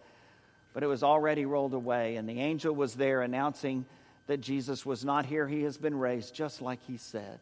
[0.74, 3.86] But it was already rolled away, and the angel was there announcing
[4.28, 5.48] that Jesus was not here.
[5.48, 7.40] He has been raised, just like he said.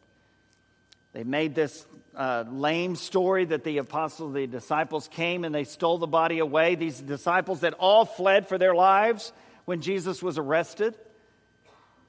[1.12, 5.98] They made this uh, lame story that the apostles, the disciples came and they stole
[5.98, 6.74] the body away.
[6.74, 9.32] These disciples that all fled for their lives
[9.66, 10.96] when Jesus was arrested.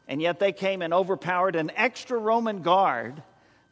[0.07, 3.21] And yet they came and overpowered an extra Roman guard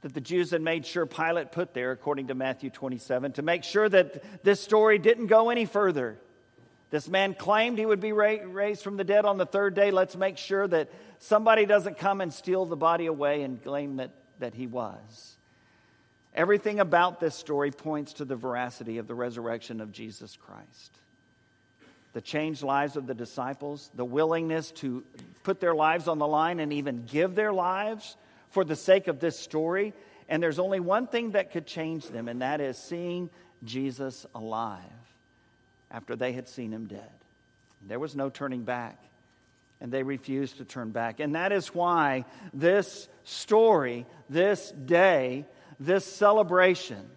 [0.02, 3.64] that the Jews had made sure Pilate put there, according to Matthew 27, to make
[3.64, 6.18] sure that this story didn't go any further.
[6.92, 9.92] This man claimed he would be raised from the dead on the third day.
[9.92, 14.12] Let's make sure that somebody doesn't come and steal the body away and claim that,
[14.40, 15.38] that he was.
[16.36, 21.00] Everything about this story points to the veracity of the resurrection of Jesus Christ.
[22.16, 25.04] The changed lives of the disciples, the willingness to
[25.44, 28.16] put their lives on the line and even give their lives
[28.52, 29.92] for the sake of this story.
[30.30, 33.30] And there's only one thing that could change them, and that is seeing
[33.66, 34.80] Jesus alive
[35.92, 37.12] after they had seen him dead.
[37.86, 38.98] There was no turning back,
[39.82, 41.20] and they refused to turn back.
[41.20, 45.44] And that is why this story, this day,
[45.82, 47.10] this celebration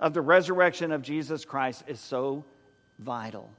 [0.00, 2.46] of the resurrection of Jesus Christ is so
[2.98, 3.50] vital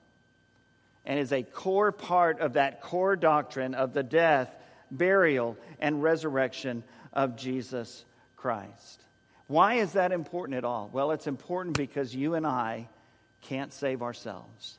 [1.05, 4.55] and is a core part of that core doctrine of the death,
[4.91, 6.83] burial, and resurrection
[7.13, 9.01] of Jesus Christ.
[9.47, 10.89] Why is that important at all?
[10.93, 12.87] Well, it's important because you and I
[13.41, 14.77] can't save ourselves.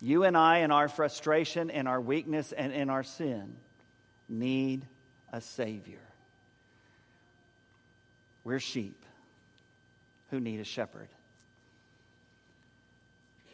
[0.00, 3.56] You and I, in our frustration, in our weakness, and in our sin,
[4.28, 4.84] need
[5.32, 5.98] a Savior.
[8.44, 9.00] We're sheep
[10.30, 11.08] who need a shepherd.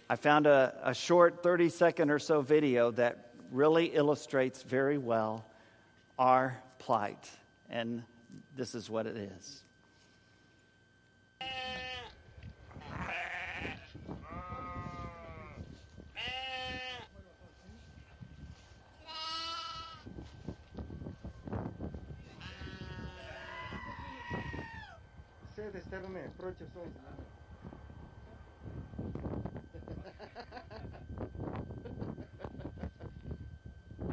[0.09, 5.45] I found a, a short 30 second or so video that really illustrates very well
[6.19, 7.29] our plight,
[7.69, 8.03] and
[8.55, 9.63] this is what it is.
[25.73, 26.99] этой стороны, против солнца.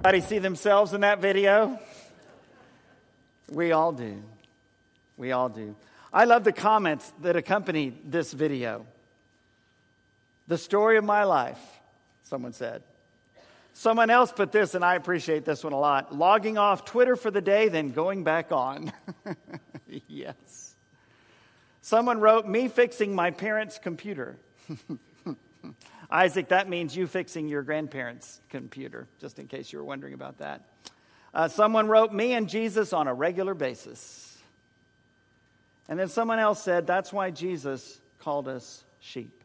[0.05, 1.79] Anybody see themselves in that video?
[3.51, 4.21] We all do.
[5.17, 5.75] We all do.
[6.13, 8.85] I love the comments that accompany this video.
[10.47, 11.57] The story of my life,
[12.21, 12.83] someone said.
[13.73, 17.31] Someone else put this, and I appreciate this one a lot logging off Twitter for
[17.31, 18.93] the day, then going back on.
[20.07, 20.75] yes.
[21.81, 24.37] Someone wrote, Me fixing my parents' computer.
[26.15, 30.37] Isaac, that means you fixing your grandparents' computer, just in case you were wondering about
[30.37, 30.61] that.
[31.33, 34.37] Uh, someone wrote, Me and Jesus on a regular basis.
[35.89, 39.43] And then someone else said, That's why Jesus called us sheep.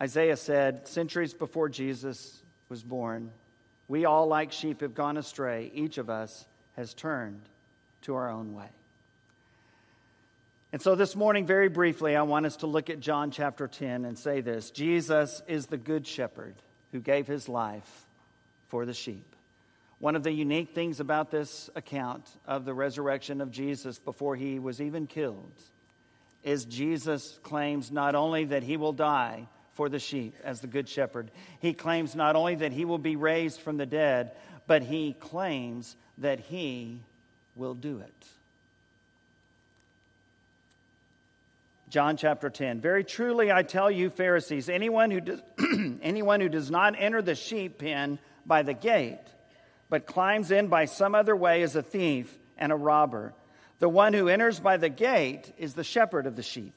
[0.00, 3.32] Isaiah said, Centuries before Jesus was born,
[3.88, 5.72] we all, like sheep, have gone astray.
[5.74, 6.44] Each of us
[6.76, 7.40] has turned
[8.02, 8.68] to our own way.
[10.74, 14.04] And so this morning, very briefly, I want us to look at John chapter 10
[14.04, 16.56] and say this Jesus is the good shepherd
[16.90, 18.08] who gave his life
[18.70, 19.36] for the sheep.
[20.00, 24.58] One of the unique things about this account of the resurrection of Jesus before he
[24.58, 25.52] was even killed
[26.42, 30.88] is Jesus claims not only that he will die for the sheep as the good
[30.88, 34.32] shepherd, he claims not only that he will be raised from the dead,
[34.66, 36.98] but he claims that he
[37.54, 38.26] will do it.
[41.94, 42.80] John chapter 10.
[42.80, 45.40] Very truly I tell you, Pharisees, anyone who, does,
[46.02, 49.20] anyone who does not enter the sheep pen by the gate,
[49.88, 53.32] but climbs in by some other way is a thief and a robber.
[53.78, 56.74] The one who enters by the gate is the shepherd of the sheep.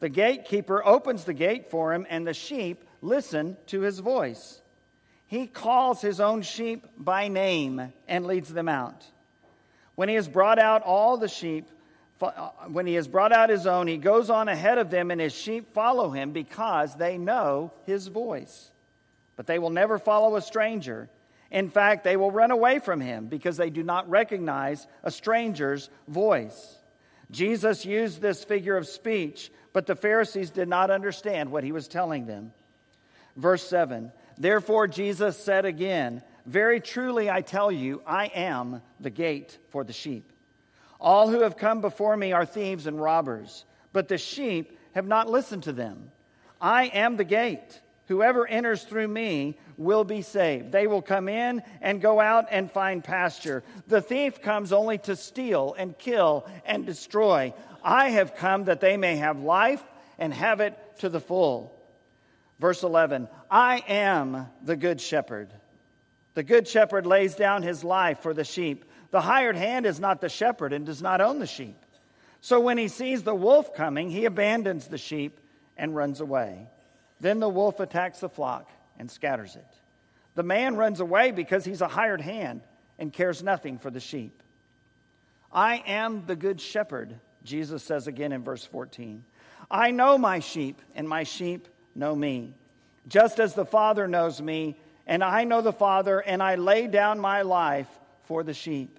[0.00, 4.60] The gatekeeper opens the gate for him, and the sheep listen to his voice.
[5.28, 9.06] He calls his own sheep by name and leads them out.
[9.94, 11.68] When he has brought out all the sheep,
[12.22, 15.20] Uh, when he has brought out his own, he goes on ahead of them, and
[15.20, 18.70] his sheep follow him because they know his voice.
[19.36, 21.08] But they will never follow a stranger.
[21.50, 25.90] In fact, they will run away from him because they do not recognize a stranger's
[26.08, 26.78] voice.
[27.30, 31.88] Jesus used this figure of speech, but the Pharisees did not understand what he was
[31.88, 32.52] telling them.
[33.36, 39.58] Verse 7 Therefore, Jesus said again, very truly, I tell you, I am the gate
[39.68, 40.31] for the sheep.
[41.02, 45.28] All who have come before me are thieves and robbers, but the sheep have not
[45.28, 46.12] listened to them.
[46.60, 47.80] I am the gate.
[48.06, 50.70] Whoever enters through me will be saved.
[50.70, 53.64] They will come in and go out and find pasture.
[53.88, 57.52] The thief comes only to steal and kill and destroy.
[57.82, 59.82] I have come that they may have life
[60.18, 61.76] and have it to the full.
[62.60, 65.52] Verse 11 I am the good shepherd.
[66.34, 68.84] The good shepherd lays down his life for the sheep.
[69.12, 71.76] The hired hand is not the shepherd and does not own the sheep.
[72.40, 75.38] So when he sees the wolf coming, he abandons the sheep
[75.76, 76.66] and runs away.
[77.20, 79.66] Then the wolf attacks the flock and scatters it.
[80.34, 82.62] The man runs away because he's a hired hand
[82.98, 84.42] and cares nothing for the sheep.
[85.52, 89.24] I am the good shepherd, Jesus says again in verse 14.
[89.70, 92.54] I know my sheep, and my sheep know me.
[93.08, 97.20] Just as the Father knows me, and I know the Father, and I lay down
[97.20, 97.88] my life
[98.24, 98.98] for the sheep.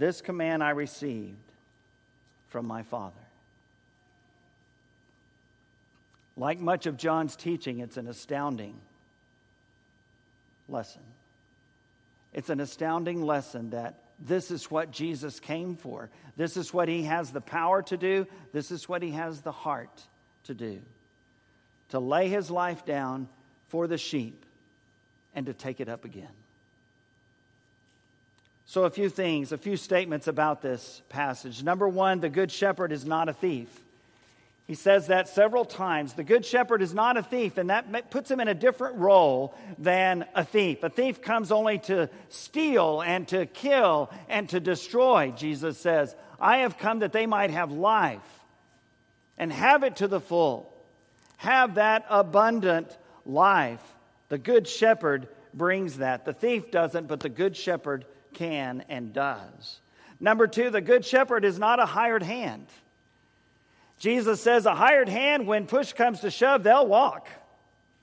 [0.00, 1.36] This command I received
[2.48, 3.14] from my Father.
[6.38, 8.80] Like much of John's teaching, it's an astounding
[10.70, 11.02] lesson.
[12.32, 16.08] It's an astounding lesson that this is what Jesus came for.
[16.34, 18.26] This is what he has the power to do.
[18.54, 20.02] This is what he has the heart
[20.44, 20.80] to do
[21.90, 23.28] to lay his life down
[23.68, 24.46] for the sheep
[25.34, 26.32] and to take it up again.
[28.70, 31.64] So, a few things, a few statements about this passage.
[31.64, 33.68] Number one, the Good Shepherd is not a thief.
[34.68, 36.12] He says that several times.
[36.12, 39.56] The Good Shepherd is not a thief, and that puts him in a different role
[39.76, 40.84] than a thief.
[40.84, 46.14] A thief comes only to steal and to kill and to destroy, Jesus says.
[46.38, 48.20] I have come that they might have life
[49.36, 50.72] and have it to the full.
[51.38, 53.82] Have that abundant life.
[54.28, 56.24] The Good Shepherd brings that.
[56.24, 58.04] The thief doesn't, but the Good Shepherd
[58.34, 59.80] can and does.
[60.20, 62.66] Number two, the Good Shepherd is not a hired hand.
[63.98, 67.28] Jesus says a hired hand, when push comes to shove, they'll walk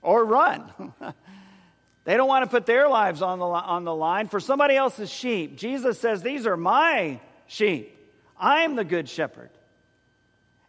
[0.02, 0.94] or run.
[2.06, 5.10] they don't want to put their lives on the, on the line for somebody else's
[5.10, 5.58] sheep.
[5.58, 7.98] Jesus says, These are my sheep.
[8.40, 9.50] I'm the good shepherd.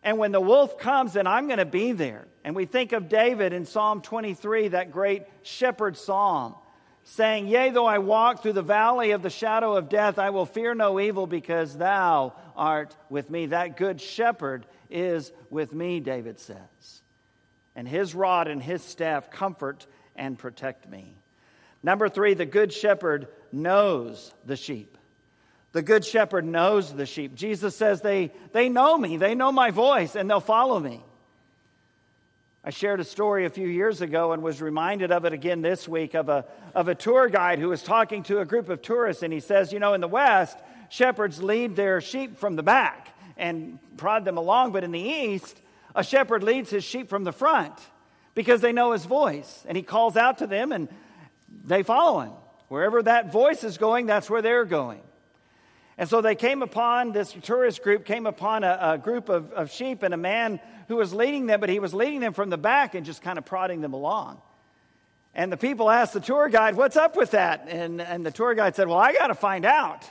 [0.03, 2.27] And when the wolf comes, then I'm going to be there.
[2.45, 6.55] And we think of David in Psalm 23, that great shepherd psalm
[7.09, 10.45] saying, Yea, though I walk through the valley of the shadow of death, I will
[10.45, 13.47] fear no evil because thou art with me.
[13.47, 17.03] That good shepherd is with me, David says.
[17.75, 19.87] And his rod and his staff comfort
[20.17, 21.15] and protect me.
[21.83, 24.99] Number three, the good shepherd knows the sheep.
[25.73, 27.35] The good shepherd knows the sheep.
[27.35, 31.03] Jesus says they, they know me, they know my voice, and they'll follow me.
[32.65, 35.89] I shared a story a few years ago and was reminded of it again this
[35.89, 36.45] week of a,
[36.75, 39.23] of a tour guide who was talking to a group of tourists.
[39.23, 40.59] And he says, You know, in the West,
[40.89, 44.73] shepherds lead their sheep from the back and prod them along.
[44.73, 45.61] But in the East,
[45.95, 47.75] a shepherd leads his sheep from the front
[48.35, 49.65] because they know his voice.
[49.69, 50.89] And he calls out to them and
[51.65, 52.33] they follow him.
[52.67, 55.01] Wherever that voice is going, that's where they're going.
[55.99, 59.71] And so they came upon, this tourist group came upon a, a group of, of
[59.73, 62.57] sheep and a man who was leading them, but he was leading them from the
[62.57, 64.41] back and just kind of prodding them along.
[65.35, 67.67] And the people asked the tour guide, What's up with that?
[67.69, 70.09] And, and the tour guide said, Well, I got to find out.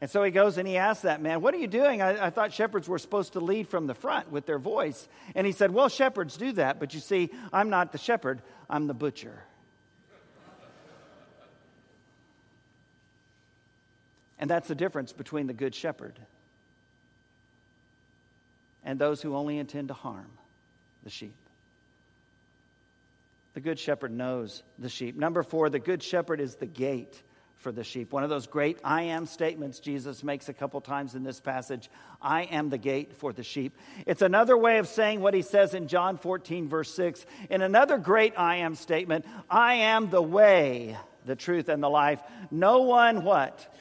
[0.00, 2.00] And so he goes and he asks that man, What are you doing?
[2.00, 5.06] I, I, thought shepherds were supposed to lead from the front with their voice.
[5.34, 8.86] And he said, Well, shepherds do that, but you see, I'm not the shepherd, I'm
[8.86, 9.42] the butcher.
[14.38, 16.18] And that's the difference between the good shepherd
[18.84, 20.30] and those who only intend to harm
[21.02, 21.36] the sheep.
[23.54, 25.16] The good shepherd knows the sheep.
[25.16, 27.22] Number four, the good shepherd is the gate
[27.56, 28.12] for the sheep.
[28.12, 31.90] One of those great I am statements Jesus makes a couple times in this passage
[32.20, 33.76] I am the gate for the sheep.
[34.06, 37.24] It's another way of saying what he says in John 14, verse 6.
[37.50, 42.20] In another great I am statement, I am the way, the truth, and the life.
[42.50, 43.74] No one what?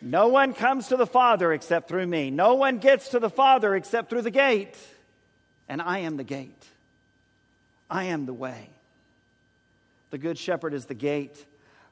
[0.00, 2.30] No one comes to the Father except through me.
[2.30, 4.76] No one gets to the Father except through the gate.
[5.68, 6.64] And I am the gate.
[7.90, 8.68] I am the way.
[10.10, 11.44] The Good Shepherd is the gate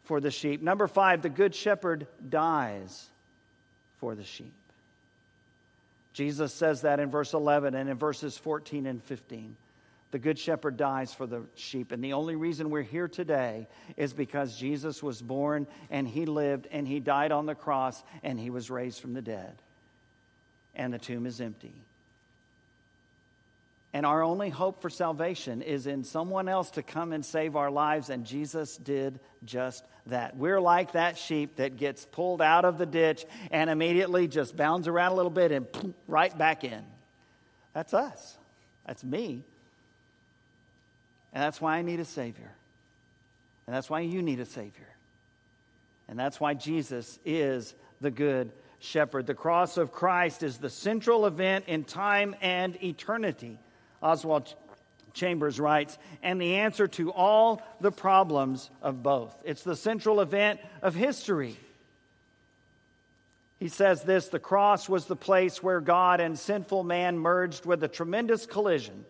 [0.05, 0.63] for the sheep.
[0.63, 3.09] Number five, the Good Shepherd dies
[3.99, 4.53] for the sheep.
[6.13, 9.57] Jesus says that in verse 11 and in verses 14 and 15.
[10.15, 11.91] The Good Shepherd dies for the sheep.
[11.91, 13.67] And the only reason we're here today
[13.97, 18.39] is because Jesus was born and he lived and he died on the cross and
[18.39, 19.61] he was raised from the dead.
[20.77, 21.75] And the tomb is empty.
[23.93, 27.73] And our only hope for salvation is in someone else to come and save our
[27.73, 30.37] lives, and Jesus did just that.
[30.37, 34.87] We're like that sheep that gets pulled out of the ditch and immediately just bounds
[34.87, 35.67] around a little bit and
[36.07, 36.85] right back in.
[37.73, 38.39] That's us.
[38.87, 39.43] That's me.
[41.35, 42.53] And that's why I need a Savior.
[43.67, 44.89] And that's why you need a Savior.
[46.09, 49.27] And that's why Jesus is the good shepherd.
[49.27, 53.59] The cross of Christ is the central event in time and eternity.
[54.01, 54.55] Oswald
[55.13, 59.35] Chambers writes, and the answer to all the problems of both.
[59.45, 61.57] It's the central event of history.
[63.59, 67.83] He says this the cross was the place where God and sinful man merged with
[67.83, 69.05] a tremendous collision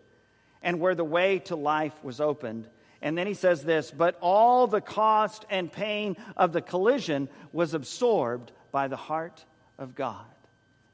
[0.64, 2.66] and where the way to life was opened.
[3.00, 7.74] And then he says this, but all the cost and pain of the collision was
[7.74, 9.44] absorbed by the heart
[9.78, 10.24] of God.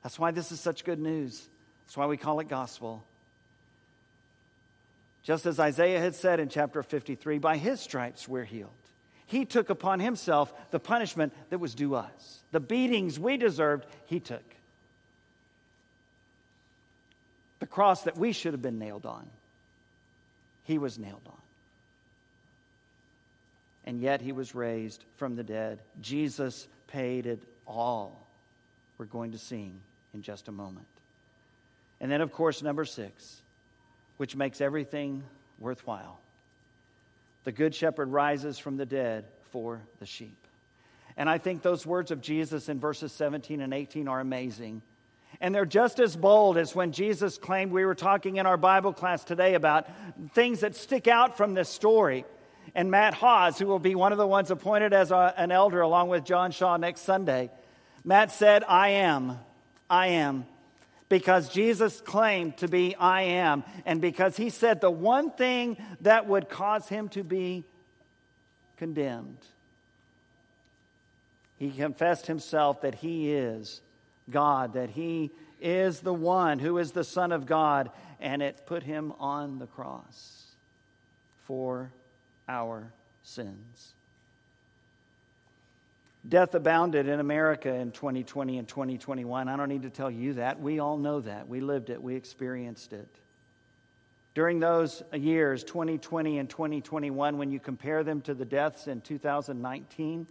[0.03, 1.49] That's why this is such good news.
[1.87, 3.05] That's why we call it gospel.
[5.23, 8.71] Just as Isaiah had said in chapter 53, by his stripes we're healed.
[9.27, 12.43] He took upon himself the punishment that was due us.
[12.51, 14.43] The beatings we deserved, he took.
[17.61, 19.29] The cross that we should have been nailed on,
[20.71, 21.35] he was nailed on.
[23.85, 25.81] And yet he was raised from the dead.
[26.01, 28.25] Jesus paid it all.
[28.97, 29.81] We're going to sing
[30.15, 30.87] in just a moment.
[32.01, 33.43] And then, of course, number six
[34.17, 35.25] which makes everything
[35.59, 36.21] worthwhile.
[37.45, 40.37] The Good Shepherd rises from the dead for the sheep.
[41.17, 44.83] And I think those words of Jesus in verses 17 and 18 are amazing.
[45.41, 48.93] And they're just as bold as when Jesus claimed we were talking in our Bible
[48.93, 49.87] class today about
[50.35, 52.25] things that stick out from this story.
[52.75, 55.81] And Matt Hawes, who will be one of the ones appointed as a, an elder
[55.81, 57.51] along with John Shaw next Sunday,
[58.05, 59.39] Matt said, I am.
[59.89, 60.47] I am
[61.11, 66.27] because Jesus claimed to be I am, and because he said the one thing that
[66.27, 67.65] would cause him to be
[68.79, 69.37] condemned.
[71.59, 73.83] He confessed himself that he is
[74.31, 75.31] God, that he
[75.61, 77.91] is the one who is the Son of God,
[78.21, 80.47] and it put him on the cross
[81.45, 81.91] for
[82.49, 82.93] our
[83.23, 83.95] sins.
[86.29, 89.49] Death abounded in America in 2020 and 2021.
[89.49, 90.61] I don't need to tell you that.
[90.61, 91.49] We all know that.
[91.49, 93.09] We lived it, we experienced it.
[94.35, 100.27] During those years, 2020 and 2021, when you compare them to the deaths in 2019,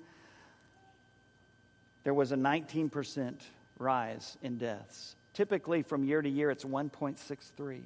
[2.04, 3.34] there was a 19%
[3.80, 5.16] rise in deaths.
[5.34, 7.82] Typically, from year to year, it's 1.63.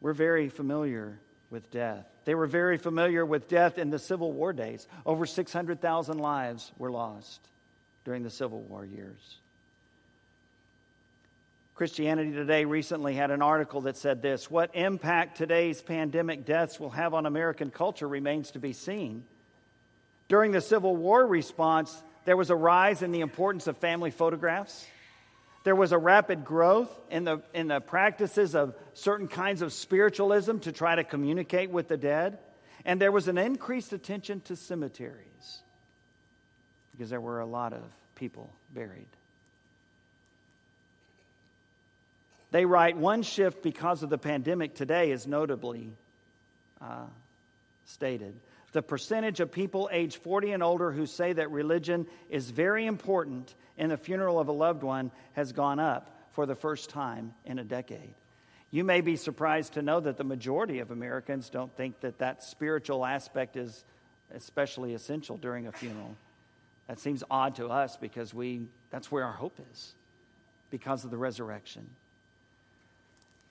[0.00, 1.18] We're very familiar
[1.50, 2.06] with death.
[2.24, 4.86] They were very familiar with death in the Civil War days.
[5.04, 7.40] Over 600,000 lives were lost
[8.04, 9.38] during the Civil War years.
[11.74, 16.90] Christianity Today recently had an article that said this What impact today's pandemic deaths will
[16.90, 19.24] have on American culture remains to be seen.
[20.28, 24.86] During the Civil War response, there was a rise in the importance of family photographs.
[25.64, 30.58] There was a rapid growth in the, in the practices of certain kinds of spiritualism
[30.58, 32.38] to try to communicate with the dead.
[32.84, 35.62] And there was an increased attention to cemeteries
[36.92, 37.82] because there were a lot of
[38.14, 39.06] people buried.
[42.50, 45.90] They write one shift because of the pandemic today is notably
[46.80, 47.06] uh,
[47.86, 48.34] stated.
[48.74, 53.54] The percentage of people age 40 and older who say that religion is very important
[53.78, 57.60] in the funeral of a loved one has gone up for the first time in
[57.60, 58.14] a decade.
[58.72, 62.42] You may be surprised to know that the majority of Americans don't think that that
[62.42, 63.84] spiritual aspect is
[64.34, 66.16] especially essential during a funeral.
[66.88, 69.92] That seems odd to us because we that's where our hope is
[70.72, 71.88] because of the resurrection.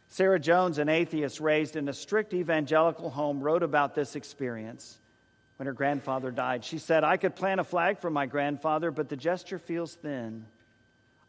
[0.09, 4.99] Sarah Jones, an atheist raised in a strict evangelical home, wrote about this experience
[5.63, 6.65] when her grandfather died.
[6.65, 10.43] She said, I could plant a flag for my grandfather, but the gesture feels thin.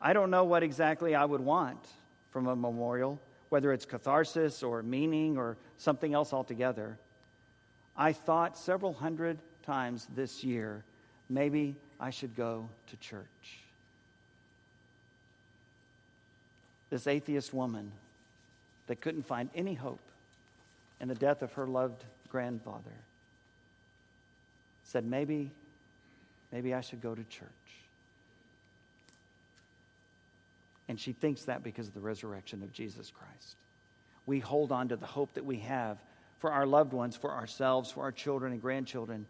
[0.01, 1.79] I don't know what exactly I would want
[2.33, 3.21] from a memorial,
[3.51, 6.99] whether it's catharsis or meaning or something else altogether.
[7.97, 10.83] I thought several hundred times this year,
[11.31, 13.61] maybe I should go to church.
[16.91, 17.93] This atheist woman
[18.89, 20.03] that couldn't find any hope
[21.01, 22.91] in the death of her loved grandfather
[24.85, 25.51] said, maybe,
[26.53, 27.49] maybe I should go to church.
[30.89, 33.57] And she thinks that because of the resurrection of Jesus Christ.
[34.27, 35.99] We hold on to the hope that we have
[36.39, 39.27] for our loved ones, for ourselves, for our children and grandchildren,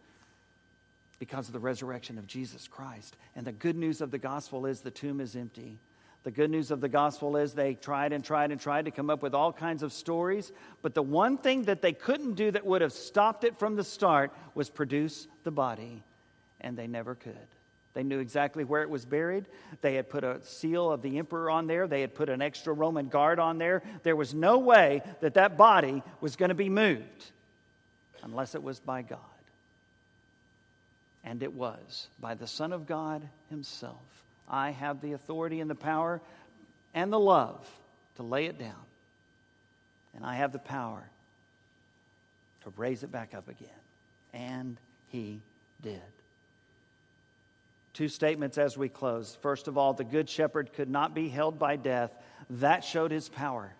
[1.21, 3.17] because of the resurrection of Jesus Christ.
[3.37, 5.79] And the good news of the gospel is the tomb is empty.
[6.25, 9.11] The good news of the gospel is they tried and tried and tried to come
[9.11, 12.65] up with all kinds of stories, but the one thing that they couldn't do that
[12.65, 16.03] would have stopped it from the start was produce the body,
[16.63, 17.37] and they never could.
[17.93, 19.45] They knew exactly where it was buried.
[19.83, 21.87] They had put a seal of the emperor on there.
[21.87, 23.83] They had put an extra Roman guard on there.
[24.03, 27.31] There was no way that that body was going to be moved
[28.23, 29.21] unless it was by God.
[31.23, 34.24] And it was by the Son of God Himself.
[34.49, 36.21] I have the authority and the power
[36.95, 37.69] and the love
[38.17, 38.75] to lay it down.
[40.15, 41.03] And I have the power
[42.63, 43.69] to raise it back up again.
[44.33, 44.77] And
[45.09, 45.41] He
[45.83, 46.01] did.
[47.95, 49.39] Two statements as we close.
[49.41, 52.11] First of all, the Good Shepherd could not be held by death.
[52.51, 53.73] That showed his power.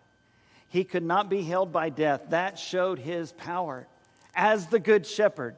[0.69, 2.23] He could not be held by death.
[2.31, 3.89] That showed his power
[4.35, 5.57] as the Good Shepherd.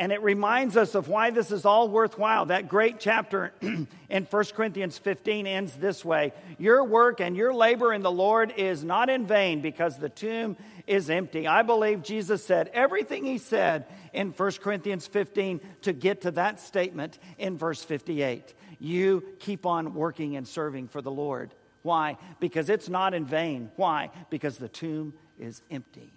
[0.00, 2.46] And it reminds us of why this is all worthwhile.
[2.46, 7.92] That great chapter in 1 Corinthians 15 ends this way Your work and your labor
[7.92, 10.56] in the Lord is not in vain because the tomb
[10.86, 11.46] is empty.
[11.46, 16.60] I believe Jesus said everything he said in 1 Corinthians 15 to get to that
[16.60, 18.54] statement in verse 58.
[18.78, 21.52] You keep on working and serving for the Lord.
[21.82, 22.16] Why?
[22.40, 23.70] Because it's not in vain.
[23.76, 24.08] Why?
[24.30, 26.10] Because the tomb is empty.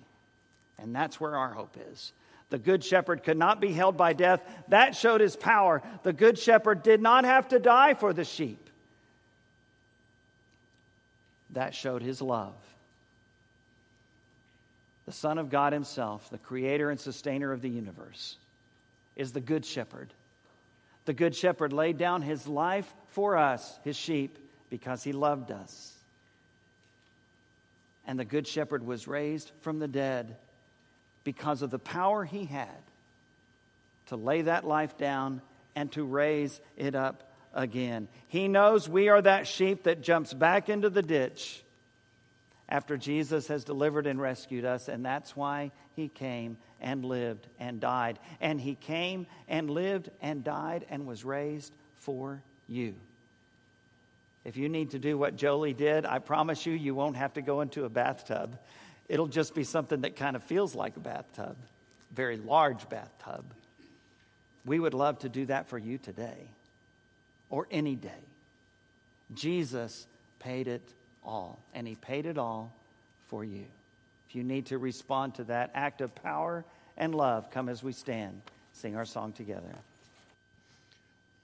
[0.79, 2.13] And that's where our hope is.
[2.53, 4.43] The good shepherd could not be held by death.
[4.67, 5.81] That showed his power.
[6.03, 8.69] The good shepherd did not have to die for the sheep.
[11.49, 12.53] That showed his love.
[15.07, 18.37] The Son of God Himself, the creator and sustainer of the universe,
[19.15, 20.13] is the good shepherd.
[21.05, 24.37] The good shepherd laid down his life for us, his sheep,
[24.69, 25.97] because he loved us.
[28.05, 30.35] And the good shepherd was raised from the dead
[31.23, 32.67] because of the power he had
[34.07, 35.41] to lay that life down
[35.75, 38.07] and to raise it up again.
[38.27, 41.63] He knows we are that sheep that jumps back into the ditch
[42.69, 47.79] after Jesus has delivered and rescued us, and that's why he came and lived and
[47.79, 48.19] died.
[48.41, 52.95] And he came and lived and died and was raised for you.
[54.45, 57.41] If you need to do what Jolie did, I promise you, you won't have to
[57.41, 58.57] go into a bathtub.
[59.09, 61.55] It'll just be something that kind of feels like a bathtub,
[62.11, 63.43] very large bathtub.
[64.65, 66.47] We would love to do that for you today
[67.49, 68.09] or any day.
[69.33, 70.07] Jesus
[70.39, 70.81] paid it
[71.25, 72.71] all, and He paid it all
[73.27, 73.65] for you.
[74.29, 76.63] If you need to respond to that act of power
[76.97, 79.75] and love, come as we stand, sing our song together.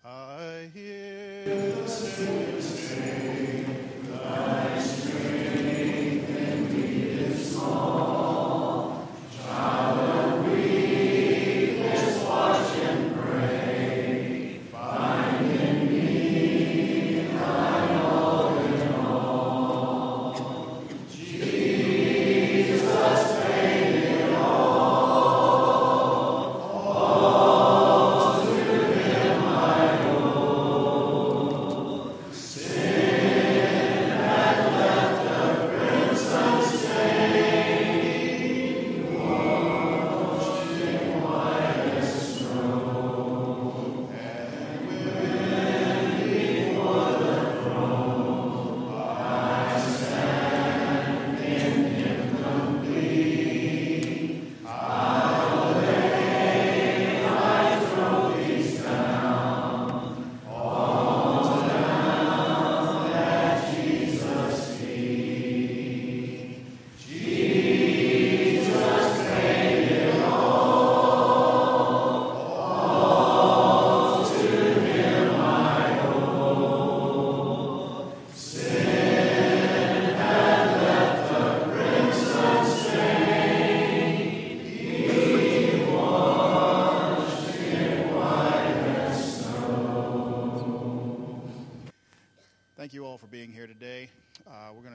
[0.05, 1.43] I hear
[1.75, 2.89] the Savior's
[4.29, 4.98] Thank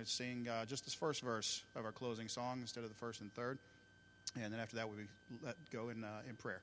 [0.05, 3.21] to sing uh, just this first verse of our closing song instead of the first
[3.21, 3.59] and third.
[4.41, 5.03] And then after that, we be
[5.43, 6.61] let go in, uh, in prayer.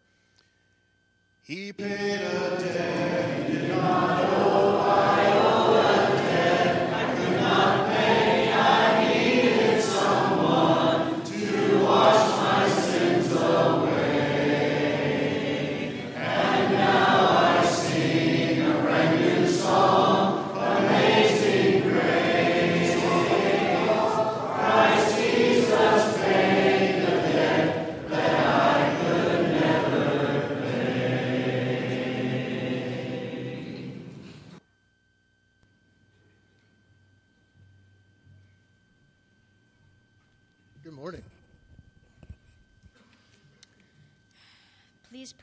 [1.44, 4.80] He paid a debt did not owe.
[4.80, 8.21] I owe that debt I could not pay.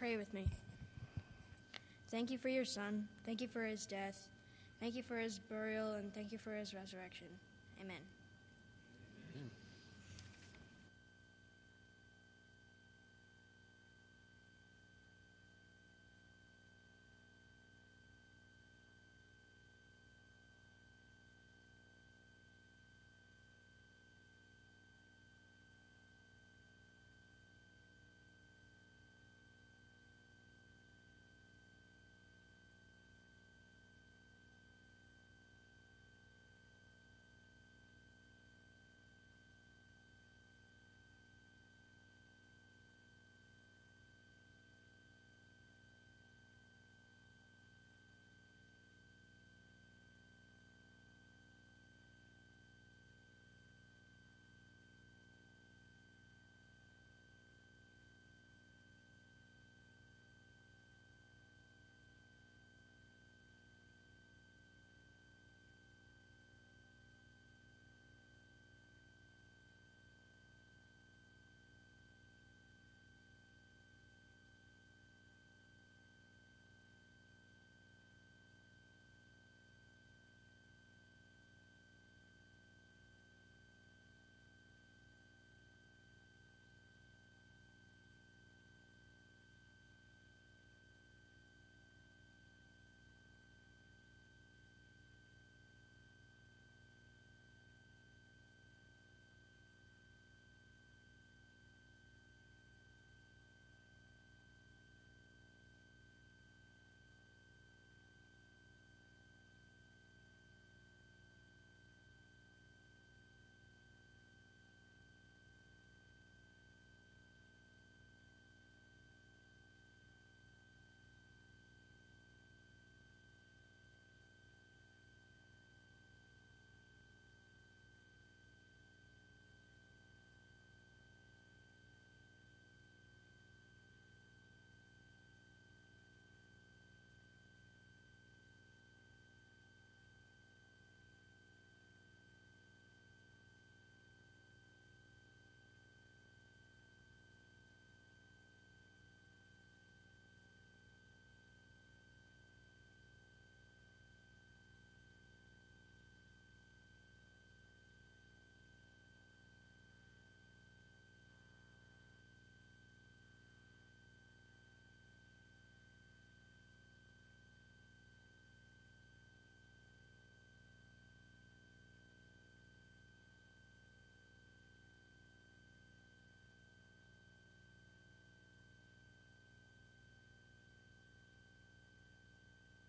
[0.08, 0.46] Pray with me.
[2.10, 3.06] Thank you for your Son.
[3.26, 4.28] Thank you for his death.
[4.80, 7.26] Thank you for his burial, and thank you for his resurrection.
[7.78, 8.00] Amen.